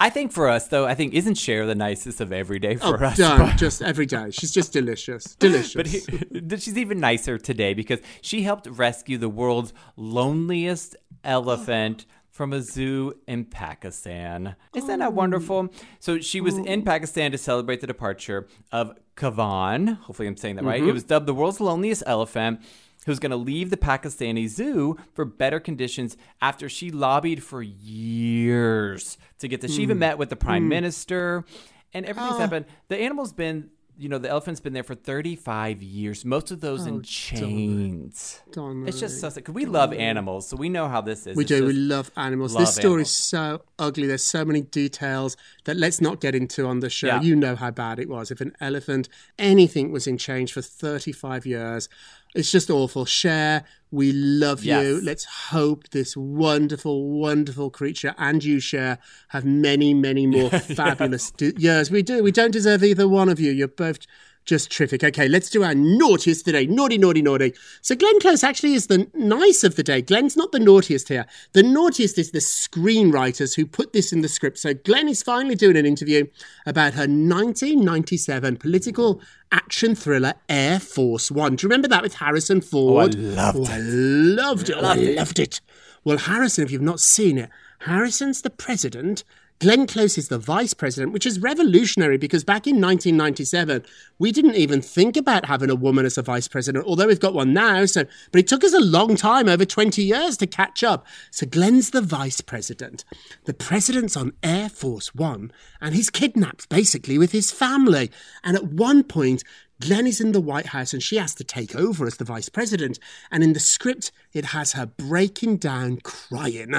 I 0.00 0.10
think 0.10 0.32
for 0.32 0.48
us 0.48 0.68
though, 0.68 0.86
I 0.86 0.94
think 0.94 1.14
isn't 1.14 1.36
Cher 1.36 1.66
the 1.66 1.74
nicest 1.74 2.20
of 2.20 2.32
every 2.32 2.58
day 2.58 2.76
Oh, 2.82 2.96
for 2.96 3.04
us. 3.04 3.16
done. 3.16 3.56
just 3.56 3.80
every 3.82 4.06
day. 4.06 4.30
She's 4.30 4.52
just 4.52 4.72
delicious. 4.72 5.36
Delicious. 5.36 5.74
But 5.74 5.86
he, 5.86 6.00
she's 6.58 6.76
even 6.76 6.98
nicer 7.00 7.38
today 7.38 7.74
because 7.74 8.00
she 8.20 8.42
helped 8.42 8.66
rescue 8.66 9.18
the 9.18 9.28
world's 9.28 9.72
loneliest 9.96 10.96
elephant 11.22 12.06
from 12.28 12.52
a 12.52 12.60
zoo 12.60 13.12
in 13.28 13.44
Pakistan. 13.44 14.56
Isn't 14.74 14.90
Oh. 14.90 14.96
that 15.04 15.12
wonderful? 15.14 15.68
So 16.00 16.18
she 16.18 16.40
was 16.40 16.58
in 16.58 16.82
Pakistan 16.82 17.30
to 17.30 17.38
celebrate 17.38 17.80
the 17.80 17.86
departure 17.86 18.48
of 18.72 18.98
Kaavan. 19.16 19.96
Hopefully, 20.00 20.26
I'm 20.26 20.36
saying 20.36 20.56
that 20.56 20.64
right. 20.64 20.82
Mhm. 20.82 20.88
It 20.88 20.92
was 20.92 21.04
dubbed 21.04 21.26
the 21.26 21.34
world's 21.34 21.60
loneliest 21.60 22.02
elephant. 22.06 22.60
Who's 23.06 23.18
going 23.18 23.30
to 23.30 23.36
leave 23.36 23.68
the 23.70 23.76
Pakistani 23.76 24.48
zoo 24.48 24.96
for 25.12 25.24
better 25.26 25.60
conditions 25.60 26.16
after 26.40 26.68
she 26.70 26.90
lobbied 26.90 27.42
for 27.42 27.62
years 27.62 29.18
to 29.38 29.48
get 29.48 29.60
this? 29.60 29.74
She 29.74 29.82
even 29.82 29.96
Mm. 29.98 30.00
met 30.00 30.18
with 30.18 30.30
the 30.30 30.36
prime 30.36 30.64
Mm. 30.64 30.68
minister, 30.68 31.44
and 31.92 32.06
everything's 32.06 32.36
Oh. 32.36 32.38
happened. 32.38 32.66
The 32.88 32.96
animal's 32.98 33.32
been, 33.32 33.70
you 33.96 34.08
know, 34.08 34.18
the 34.18 34.28
elephant's 34.28 34.58
been 34.60 34.72
there 34.72 34.82
for 34.82 34.94
35 34.94 35.82
years. 35.82 36.24
Most 36.24 36.50
of 36.50 36.60
those 36.60 36.84
Oh, 36.86 36.94
in 36.96 37.02
chains. 37.02 38.40
Donna, 38.52 38.86
It's 38.86 38.98
just 38.98 39.20
so 39.20 39.28
sad 39.28 39.36
because 39.44 39.54
we 39.54 39.66
love 39.66 39.92
animals, 39.92 40.48
so 40.48 40.56
we 40.56 40.68
know 40.68 40.88
how 40.88 41.00
this 41.00 41.26
is. 41.26 41.36
We 41.36 41.44
It's 41.44 41.48
do. 41.48 41.66
We 41.66 41.72
love 41.74 42.10
animals. 42.16 42.54
love 42.54 42.62
this 42.66 42.74
story 42.74 42.86
animals. 42.94 43.08
is 43.10 43.14
so 43.14 43.62
ugly. 43.78 44.06
There's 44.08 44.24
so 44.24 44.44
many 44.44 44.62
details 44.62 45.36
that 45.64 45.76
let's 45.76 46.00
not 46.00 46.20
get 46.20 46.34
into 46.34 46.66
on 46.66 46.80
the 46.80 46.90
show. 46.90 47.06
Yeah. 47.06 47.20
You 47.22 47.36
know 47.36 47.54
how 47.54 47.70
bad 47.70 47.98
it 48.00 48.08
was. 48.08 48.30
If 48.32 48.40
an 48.40 48.56
elephant, 48.60 49.08
anything 49.38 49.92
was 49.92 50.06
in 50.08 50.18
change 50.18 50.52
for 50.52 50.62
35 50.62 51.46
years, 51.46 51.88
it's 52.34 52.50
just 52.50 52.68
awful. 52.70 53.04
Cher. 53.04 53.64
we 53.90 54.12
love 54.12 54.64
you. 54.64 55.00
Let's 55.00 55.24
hope 55.24 55.90
this 55.90 56.16
wonderful, 56.16 57.08
wonderful 57.10 57.70
creature 57.70 58.14
and 58.18 58.42
you, 58.42 58.58
Cher, 58.60 58.98
have 59.28 59.44
many, 59.44 59.94
many 59.94 60.26
more 60.26 60.50
fabulous 60.80 61.30
d- 61.30 61.52
years. 61.56 61.90
We 61.90 62.02
do. 62.02 62.22
We 62.22 62.32
don't 62.32 62.50
deserve 62.50 62.82
either 62.82 63.06
one 63.08 63.28
of 63.28 63.38
you. 63.38 63.52
You're 63.52 63.68
both 63.68 64.00
just 64.44 64.70
terrific. 64.70 65.02
Okay, 65.02 65.28
let's 65.28 65.50
do 65.50 65.62
our 65.62 65.74
naughtiest 65.74 66.44
today. 66.44 66.66
Naughty, 66.66 66.98
naughty, 66.98 67.22
naughty. 67.22 67.54
So 67.80 67.94
Glenn 67.94 68.20
Close 68.20 68.44
actually 68.44 68.74
is 68.74 68.86
the 68.86 69.08
nice 69.14 69.64
of 69.64 69.76
the 69.76 69.82
day. 69.82 70.02
Glenn's 70.02 70.36
not 70.36 70.52
the 70.52 70.58
naughtiest 70.58 71.08
here. 71.08 71.26
The 71.52 71.62
naughtiest 71.62 72.18
is 72.18 72.30
the 72.30 72.38
screenwriters 72.38 73.56
who 73.56 73.66
put 73.66 73.92
this 73.92 74.12
in 74.12 74.20
the 74.20 74.28
script. 74.28 74.58
So 74.58 74.74
Glenn 74.74 75.08
is 75.08 75.22
finally 75.22 75.54
doing 75.54 75.76
an 75.76 75.86
interview 75.86 76.26
about 76.66 76.94
her 76.94 77.02
1997 77.02 78.56
political 78.56 79.20
action 79.50 79.94
thriller 79.94 80.34
Air 80.48 80.80
Force 80.80 81.30
One. 81.30 81.56
Do 81.56 81.64
you 81.64 81.68
remember 81.68 81.88
that 81.88 82.02
with 82.02 82.14
Harrison 82.14 82.58
oh, 82.58 82.66
Ford? 82.66 83.14
loved 83.14 83.58
oh, 83.58 83.64
oh, 83.68 83.72
I 83.72 83.78
loved 83.78 84.68
it. 84.70 84.76
Oh, 84.76 84.80
Loved 84.80 85.00
I 85.00 85.12
loved 85.12 85.38
it. 85.38 85.60
Well, 86.04 86.18
Harrison, 86.18 86.64
if 86.64 86.70
you've 86.70 86.82
not 86.82 87.00
seen 87.00 87.38
it, 87.38 87.50
Harrison's 87.80 88.42
the 88.42 88.50
president. 88.50 89.24
Glenn 89.60 89.86
Close 89.86 90.18
is 90.18 90.28
the 90.28 90.38
vice 90.38 90.74
president, 90.74 91.12
which 91.12 91.24
is 91.24 91.38
revolutionary 91.38 92.18
because 92.18 92.44
back 92.44 92.66
in 92.66 92.80
1997, 92.80 93.84
we 94.18 94.32
didn't 94.32 94.56
even 94.56 94.82
think 94.82 95.16
about 95.16 95.46
having 95.46 95.70
a 95.70 95.76
woman 95.76 96.04
as 96.04 96.18
a 96.18 96.22
vice 96.22 96.48
president, 96.48 96.84
although 96.86 97.06
we've 97.06 97.20
got 97.20 97.34
one 97.34 97.54
now. 97.54 97.84
So, 97.86 98.04
but 98.32 98.40
it 98.40 98.48
took 98.48 98.64
us 98.64 98.74
a 98.74 98.80
long 98.80 99.16
time, 99.16 99.48
over 99.48 99.64
20 99.64 100.02
years, 100.02 100.36
to 100.38 100.46
catch 100.46 100.82
up. 100.82 101.06
So 101.30 101.46
Glenn's 101.46 101.90
the 101.90 102.02
vice 102.02 102.40
president. 102.40 103.04
The 103.44 103.54
president's 103.54 104.16
on 104.16 104.32
Air 104.42 104.68
Force 104.68 105.14
One, 105.14 105.52
and 105.80 105.94
he's 105.94 106.10
kidnapped 106.10 106.68
basically 106.68 107.16
with 107.16 107.32
his 107.32 107.52
family. 107.52 108.10
And 108.42 108.56
at 108.56 108.64
one 108.64 109.04
point, 109.04 109.44
Glenn 109.80 110.06
is 110.06 110.20
in 110.20 110.32
the 110.32 110.40
White 110.40 110.66
House 110.66 110.92
and 110.92 111.02
she 111.02 111.16
has 111.16 111.34
to 111.34 111.44
take 111.44 111.74
over 111.74 112.06
as 112.06 112.16
the 112.16 112.24
vice 112.24 112.48
president. 112.48 112.98
And 113.30 113.42
in 113.42 113.52
the 113.52 113.60
script, 113.60 114.12
it 114.32 114.46
has 114.46 114.72
her 114.72 114.86
breaking 114.86 115.58
down 115.58 115.98
crying. 115.98 116.74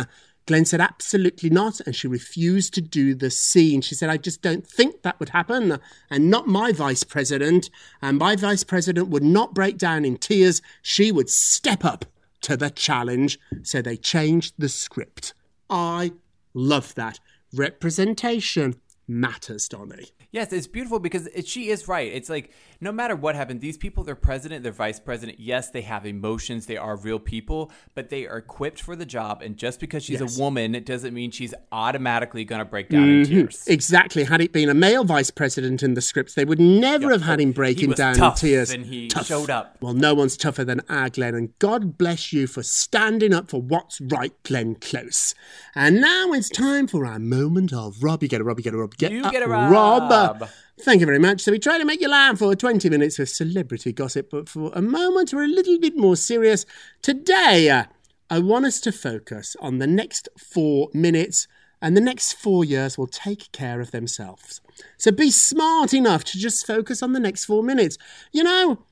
Glenn 0.47 0.65
said 0.65 0.79
absolutely 0.79 1.49
not, 1.49 1.79
and 1.81 1.95
she 1.95 2.07
refused 2.07 2.73
to 2.75 2.81
do 2.81 3.15
the 3.15 3.31
scene. 3.31 3.81
She 3.81 3.95
said, 3.95 4.09
I 4.09 4.17
just 4.17 4.41
don't 4.41 4.65
think 4.65 5.01
that 5.01 5.19
would 5.19 5.29
happen, 5.29 5.79
and 6.09 6.29
not 6.29 6.47
my 6.47 6.71
vice 6.71 7.03
president. 7.03 7.69
And 8.01 8.19
my 8.19 8.35
vice 8.35 8.63
president 8.63 9.07
would 9.07 9.23
not 9.23 9.55
break 9.55 9.77
down 9.77 10.05
in 10.05 10.17
tears. 10.17 10.61
She 10.81 11.11
would 11.11 11.29
step 11.29 11.83
up 11.83 12.05
to 12.41 12.55
the 12.55 12.69
challenge. 12.69 13.39
So 13.63 13.81
they 13.81 13.97
changed 13.97 14.53
the 14.57 14.69
script. 14.69 15.33
I 15.67 16.13
love 16.53 16.93
that. 16.93 17.19
Representation 17.51 18.75
matters, 19.07 19.67
Donny. 19.67 20.09
Yes, 20.31 20.51
it's 20.51 20.67
beautiful 20.67 20.99
because 20.99 21.27
it, 21.27 21.47
she 21.47 21.69
is 21.69 21.87
right. 21.87 22.11
It's 22.11 22.29
like 22.29 22.51
no 22.81 22.91
matter 22.91 23.15
what 23.15 23.35
happened, 23.35 23.61
these 23.61 23.77
people, 23.77 24.03
they're 24.03 24.15
president, 24.15 24.63
they're 24.63 24.71
vice 24.71 24.99
president. 24.99 25.39
Yes, 25.39 25.69
they 25.69 25.81
have 25.81 26.05
emotions, 26.05 26.65
they 26.65 26.77
are 26.77 26.95
real 26.95 27.19
people, 27.19 27.71
but 27.93 28.09
they 28.09 28.27
are 28.27 28.37
equipped 28.37 28.81
for 28.81 28.95
the 28.95 29.05
job. 29.05 29.41
And 29.41 29.57
just 29.57 29.79
because 29.79 30.03
she's 30.03 30.19
Yes. 30.21 30.37
a 30.37 30.41
woman, 30.41 30.75
it 30.75 30.85
doesn't 30.85 31.13
mean 31.13 31.31
she's 31.31 31.53
automatically 31.71 32.43
going 32.45 32.59
to 32.59 32.65
break 32.65 32.89
down 32.89 33.03
in 33.09 33.21
Mhm. 33.23 33.27
tears. 33.27 33.63
Exactly. 33.67 34.23
Had 34.23 34.41
it 34.41 34.51
been 34.51 34.69
a 34.69 34.73
male 34.73 35.03
vice 35.03 35.31
president 35.31 35.83
in 35.83 35.93
the 35.93 36.01
scripts, 36.01 36.33
they 36.33 36.45
would 36.45 36.59
never 36.59 37.11
have 37.11 37.21
had 37.23 37.39
him 37.39 37.51
breaking 37.51 37.91
down 37.91 38.21
in 38.21 38.33
tears. 38.33 38.71
and 38.71 38.85
he 38.85 39.07
Tough. 39.07 39.27
showed 39.27 39.49
up. 39.49 39.77
Well, 39.81 39.93
no 39.93 40.13
one's 40.13 40.37
tougher 40.37 40.63
than 40.63 40.81
our 40.89 41.09
Glenn, 41.09 41.35
and 41.35 41.57
God 41.59 41.97
bless 41.97 42.31
you 42.33 42.47
for 42.47 42.63
standing 42.63 43.33
up 43.33 43.49
for 43.49 43.61
what's 43.61 43.99
right, 44.01 44.33
Glenn 44.43 44.75
Close. 44.75 45.33
And 45.75 46.01
now 46.01 46.31
it's 46.33 46.49
time 46.49 46.87
for 46.87 47.05
our 47.05 47.19
moment 47.19 47.73
of 47.73 48.01
Rob. 48.03 48.21
You 48.23 48.29
get 48.29 48.41
a 48.41 48.43
Rob, 48.43 48.59
you 48.59 48.63
get 48.63 48.73
a 48.73 48.77
Rob, 48.77 48.95
get 48.97 49.11
You 49.11 49.21
get 49.31 49.43
a 49.43 49.47
Rob. 49.47 49.71
Rob. 49.71 50.49
Thank 50.81 50.99
you 50.99 51.05
very 51.05 51.19
much. 51.19 51.41
So 51.41 51.51
we 51.51 51.59
try 51.59 51.77
to 51.77 51.85
make 51.85 52.01
you 52.01 52.09
laugh 52.09 52.39
for 52.39 52.53
20 52.53 52.89
minutes 52.89 53.17
of 53.17 53.29
celebrity 53.29 53.93
gossip, 53.93 54.29
but 54.29 54.49
for 54.49 54.71
a 54.73 54.81
moment 54.81 55.33
we're 55.33 55.45
a 55.45 55.47
little 55.47 55.79
bit 55.79 55.95
more 55.95 56.17
serious. 56.17 56.65
Today, 57.01 57.69
uh, 57.69 57.85
I 58.29 58.39
want 58.39 58.65
us 58.65 58.81
to 58.81 58.91
focus 58.91 59.55
on 59.61 59.77
the 59.77 59.87
next 59.87 60.27
four 60.37 60.89
minutes, 60.93 61.47
and 61.81 61.95
the 61.95 62.01
next 62.01 62.33
four 62.33 62.65
years 62.65 62.97
will 62.97 63.07
take 63.07 63.51
care 63.53 63.79
of 63.79 63.91
themselves. 63.91 64.59
So 64.97 65.11
be 65.11 65.31
smart 65.31 65.93
enough 65.93 66.25
to 66.25 66.37
just 66.37 66.67
focus 66.67 67.01
on 67.01 67.13
the 67.13 67.19
next 67.21 67.45
four 67.45 67.63
minutes. 67.63 67.97
You 68.33 68.43
know, 68.43 68.85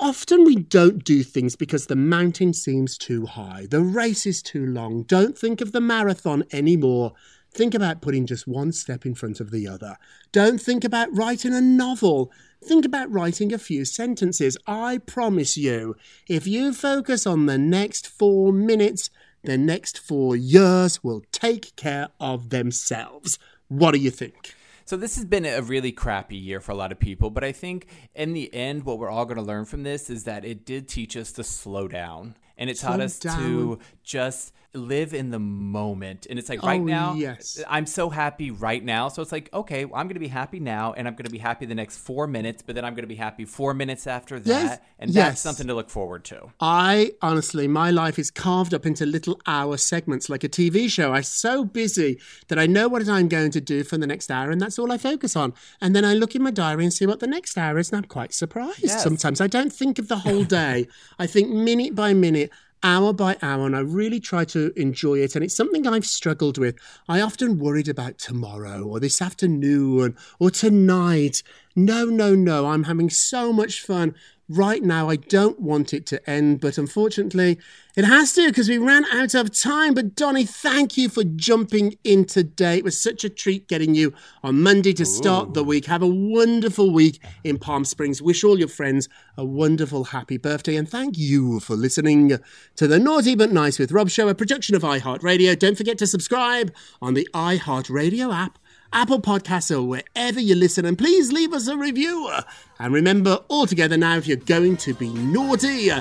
Often 0.00 0.44
we 0.44 0.54
don't 0.54 1.02
do 1.02 1.24
things 1.24 1.56
because 1.56 1.86
the 1.86 1.96
mountain 1.96 2.52
seems 2.52 2.96
too 2.96 3.26
high, 3.26 3.66
the 3.68 3.80
race 3.80 4.26
is 4.26 4.42
too 4.42 4.64
long. 4.64 5.02
Don't 5.02 5.36
think 5.36 5.60
of 5.60 5.72
the 5.72 5.80
marathon 5.80 6.44
anymore. 6.52 7.14
Think 7.58 7.74
about 7.74 8.00
putting 8.00 8.24
just 8.24 8.46
one 8.46 8.70
step 8.70 9.04
in 9.04 9.16
front 9.16 9.40
of 9.40 9.50
the 9.50 9.66
other. 9.66 9.96
Don't 10.30 10.60
think 10.62 10.84
about 10.84 11.08
writing 11.12 11.52
a 11.52 11.60
novel. 11.60 12.30
Think 12.62 12.84
about 12.84 13.10
writing 13.10 13.52
a 13.52 13.58
few 13.58 13.84
sentences. 13.84 14.56
I 14.68 14.98
promise 14.98 15.56
you, 15.56 15.96
if 16.28 16.46
you 16.46 16.72
focus 16.72 17.26
on 17.26 17.46
the 17.46 17.58
next 17.58 18.06
four 18.06 18.52
minutes, 18.52 19.10
the 19.42 19.58
next 19.58 19.98
four 19.98 20.36
years 20.36 21.02
will 21.02 21.24
take 21.32 21.74
care 21.74 22.10
of 22.20 22.50
themselves. 22.50 23.40
What 23.66 23.90
do 23.90 23.98
you 23.98 24.12
think? 24.12 24.54
So 24.84 24.96
this 24.96 25.16
has 25.16 25.24
been 25.24 25.44
a 25.44 25.60
really 25.60 25.90
crappy 25.90 26.36
year 26.36 26.60
for 26.60 26.70
a 26.70 26.76
lot 26.76 26.92
of 26.92 27.00
people, 27.00 27.28
but 27.28 27.42
I 27.42 27.50
think 27.50 27.88
in 28.14 28.34
the 28.34 28.54
end, 28.54 28.84
what 28.84 29.00
we're 29.00 29.10
all 29.10 29.24
going 29.24 29.36
to 29.36 29.42
learn 29.42 29.64
from 29.64 29.82
this 29.82 30.08
is 30.08 30.22
that 30.24 30.44
it 30.44 30.64
did 30.64 30.86
teach 30.88 31.16
us 31.16 31.32
to 31.32 31.42
slow 31.42 31.88
down, 31.88 32.36
and 32.56 32.70
it 32.70 32.78
taught 32.78 32.94
Slow 32.96 33.04
us 33.04 33.18
down. 33.18 33.38
to 33.42 33.78
just 34.08 34.52
live 34.74 35.12
in 35.14 35.30
the 35.30 35.38
moment. 35.38 36.26
And 36.28 36.38
it's 36.38 36.48
like 36.48 36.62
right 36.62 36.80
Oh, 36.80 36.84
now, 36.84 37.14
yes. 37.14 37.62
I'm 37.68 37.86
so 37.86 38.10
happy 38.10 38.50
right 38.50 38.84
now. 38.84 39.08
So 39.08 39.22
it's 39.22 39.32
like, 39.32 39.48
okay, 39.52 39.84
well, 39.86 39.98
I'm 39.98 40.06
going 40.06 40.14
to 40.14 40.20
be 40.20 40.28
happy 40.28 40.60
now, 40.60 40.92
and 40.92 41.08
I'm 41.08 41.14
going 41.14 41.24
to 41.24 41.30
be 41.30 41.38
happy 41.38 41.64
the 41.66 41.74
next 41.74 41.96
four 41.98 42.26
minutes, 42.26 42.62
but 42.64 42.74
then 42.74 42.84
I'm 42.84 42.92
going 42.94 43.02
to 43.02 43.08
be 43.08 43.14
happy 43.16 43.44
four 43.46 43.72
minutes 43.74 44.06
after 44.06 44.38
that, 44.38 44.46
Yes. 44.48 44.78
and 44.98 45.10
Yes. 45.10 45.26
that's 45.28 45.40
something 45.40 45.66
to 45.68 45.74
look 45.74 45.88
forward 45.90 46.22
to. 46.26 46.52
I 46.60 47.12
honestly, 47.22 47.66
my 47.66 47.90
life 47.90 48.18
is 48.18 48.30
carved 48.30 48.72
up 48.74 48.84
into 48.86 49.04
little 49.06 49.40
hour 49.46 49.76
segments 49.78 50.28
like 50.28 50.44
a 50.44 50.48
TV 50.48 50.88
show. 50.90 51.12
I'm 51.12 51.22
so 51.22 51.64
busy 51.64 52.20
that 52.48 52.58
I 52.58 52.66
know 52.66 52.88
what 52.88 53.08
I'm 53.08 53.28
going 53.28 53.50
to 53.52 53.60
do 53.60 53.84
for 53.84 53.96
the 53.98 54.06
next 54.06 54.30
hour, 54.30 54.50
and 54.50 54.60
that's 54.60 54.78
all 54.78 54.92
I 54.92 54.98
focus 54.98 55.34
on. 55.34 55.54
And 55.80 55.96
then 55.96 56.04
I 56.04 56.12
look 56.14 56.34
in 56.34 56.42
my 56.42 56.50
diary 56.50 56.84
and 56.84 56.92
see 56.92 57.06
what 57.06 57.20
the 57.20 57.26
next 57.26 57.56
hour 57.58 57.78
is, 57.78 57.90
and 57.90 57.96
I'm 57.98 58.04
quite 58.08 58.32
surprised. 58.34 58.80
Yes. 58.82 59.02
Sometimes 59.02 59.40
I 59.40 59.46
don't 59.48 59.72
think 59.72 59.98
of 59.98 60.08
the 60.08 60.18
whole 60.18 60.44
day, 60.44 60.86
I 61.18 61.26
think 61.26 61.48
minute 61.50 61.94
by 61.94 62.12
minute. 62.14 62.50
Hour 62.82 63.12
by 63.12 63.36
hour, 63.42 63.66
and 63.66 63.74
I 63.74 63.80
really 63.80 64.20
try 64.20 64.44
to 64.46 64.72
enjoy 64.80 65.18
it. 65.18 65.34
And 65.34 65.44
it's 65.44 65.56
something 65.56 65.86
I've 65.86 66.06
struggled 66.06 66.58
with. 66.58 66.76
I 67.08 67.20
often 67.20 67.58
worried 67.58 67.88
about 67.88 68.18
tomorrow 68.18 68.82
or 68.82 69.00
this 69.00 69.20
afternoon 69.20 70.16
or 70.38 70.50
tonight. 70.50 71.42
No, 71.74 72.04
no, 72.04 72.36
no. 72.36 72.66
I'm 72.66 72.84
having 72.84 73.10
so 73.10 73.52
much 73.52 73.80
fun 73.82 74.14
right 74.48 74.82
now. 74.82 75.10
I 75.10 75.16
don't 75.16 75.60
want 75.60 75.92
it 75.92 76.06
to 76.06 76.30
end, 76.30 76.60
but 76.60 76.78
unfortunately, 76.78 77.58
it 77.96 78.04
has 78.04 78.32
to 78.34 78.46
because 78.46 78.68
we 78.68 78.78
ran 78.78 79.04
out 79.06 79.34
of 79.34 79.52
time. 79.52 79.94
But 79.94 80.14
Donny, 80.14 80.44
thank 80.44 80.96
you 80.96 81.08
for 81.08 81.24
jumping 81.24 81.96
in 82.04 82.24
today. 82.24 82.78
It 82.78 82.84
was 82.84 83.00
such 83.00 83.24
a 83.24 83.28
treat 83.28 83.68
getting 83.68 83.94
you 83.94 84.14
on 84.42 84.62
Monday 84.62 84.92
to 84.94 85.04
start 85.04 85.54
the 85.54 85.64
week. 85.64 85.86
Have 85.86 86.02
a 86.02 86.06
wonderful 86.06 86.92
week 86.92 87.20
in 87.44 87.58
Palm 87.58 87.84
Springs. 87.84 88.22
Wish 88.22 88.44
all 88.44 88.58
your 88.58 88.68
friends 88.68 89.08
a 89.36 89.44
wonderful, 89.44 90.04
happy 90.04 90.36
birthday. 90.36 90.76
And 90.76 90.88
thank 90.88 91.18
you 91.18 91.60
for 91.60 91.76
listening 91.76 92.38
to 92.76 92.86
the 92.86 92.98
Naughty 92.98 93.34
But 93.34 93.52
Nice 93.52 93.78
with 93.78 93.92
Rob 93.92 94.08
show, 94.10 94.28
a 94.28 94.34
production 94.34 94.74
of 94.74 94.82
iHeartRadio. 94.82 95.58
Don't 95.58 95.76
forget 95.76 95.98
to 95.98 96.06
subscribe 96.06 96.72
on 97.02 97.14
the 97.14 97.28
iHeartRadio 97.34 98.34
app 98.34 98.58
Apple 98.92 99.20
Podcasts, 99.20 99.74
or 99.74 99.82
wherever 99.82 100.40
you 100.40 100.54
listen, 100.54 100.84
and 100.84 100.96
please 100.96 101.32
leave 101.32 101.52
us 101.52 101.68
a 101.68 101.76
review. 101.76 102.30
And 102.78 102.92
remember, 102.94 103.40
all 103.48 103.66
together 103.66 103.96
now, 103.96 104.16
if 104.16 104.26
you're 104.26 104.36
going 104.36 104.76
to 104.78 104.94
be 104.94 105.08
naughty, 105.10 105.90
you 105.90 106.00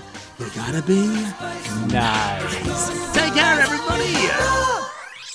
gotta 0.56 0.82
be 0.84 1.08
Nice. 1.92 3.14
Take 3.14 3.34
care, 3.34 3.60
everybody. 3.60 4.14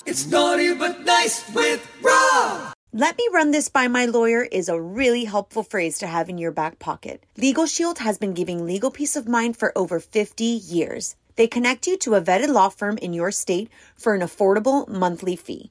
It's 0.04 0.26
naughty 0.26 0.74
but 0.74 1.04
nice 1.04 1.48
with 1.54 1.86
Rob. 2.02 2.74
Let 2.92 3.16
me 3.16 3.26
run 3.32 3.52
this 3.52 3.68
by 3.68 3.88
my 3.88 4.04
lawyer 4.04 4.42
is 4.42 4.68
a 4.68 4.80
really 4.80 5.24
helpful 5.24 5.62
phrase 5.62 5.98
to 5.98 6.06
have 6.06 6.28
in 6.28 6.36
your 6.36 6.52
back 6.52 6.78
pocket. 6.78 7.24
Legal 7.38 7.66
Shield 7.66 7.98
has 8.00 8.18
been 8.18 8.34
giving 8.34 8.66
legal 8.66 8.90
peace 8.90 9.16
of 9.16 9.26
mind 9.26 9.56
for 9.56 9.72
over 9.76 9.98
50 9.98 10.44
years. 10.44 11.16
They 11.36 11.46
connect 11.46 11.86
you 11.86 11.96
to 11.98 12.14
a 12.14 12.20
vetted 12.20 12.48
law 12.48 12.68
firm 12.68 12.98
in 12.98 13.14
your 13.14 13.30
state 13.30 13.70
for 13.96 14.14
an 14.14 14.20
affordable 14.20 14.86
monthly 14.88 15.36
fee. 15.36 15.70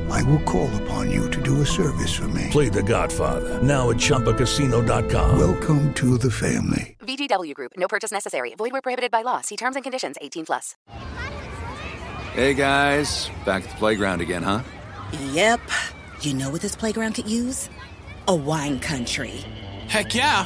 I 0.11 0.21
will 0.23 0.41
call 0.41 0.69
upon 0.83 1.09
you 1.09 1.29
to 1.31 1.41
do 1.41 1.61
a 1.61 1.65
service 1.65 2.13
for 2.13 2.27
me. 2.27 2.47
Play 2.51 2.69
The 2.69 2.83
Godfather 2.83 3.61
now 3.63 3.89
at 3.89 3.97
ChumbaCasino.com. 3.97 5.39
Welcome 5.39 5.93
to 5.95 6.17
the 6.17 6.29
family. 6.29 6.97
VGW 6.99 7.53
Group. 7.53 7.71
No 7.77 7.87
purchase 7.87 8.11
necessary. 8.11 8.53
Void 8.55 8.71
where 8.71 8.81
prohibited 8.81 9.11
by 9.11 9.21
law. 9.23 9.41
See 9.41 9.57
terms 9.57 9.75
and 9.75 9.83
conditions. 9.83 10.17
18 10.21 10.45
plus. 10.45 10.75
Hey 12.33 12.53
guys, 12.53 13.29
back 13.45 13.63
at 13.63 13.69
the 13.69 13.75
playground 13.75 14.21
again, 14.21 14.43
huh? 14.43 14.61
Yep. 15.33 15.59
You 16.21 16.33
know 16.33 16.49
what 16.49 16.61
this 16.61 16.75
playground 16.75 17.15
could 17.15 17.27
use? 17.27 17.69
A 18.27 18.35
wine 18.35 18.79
country. 18.79 19.43
Heck 19.87 20.15
yeah, 20.15 20.45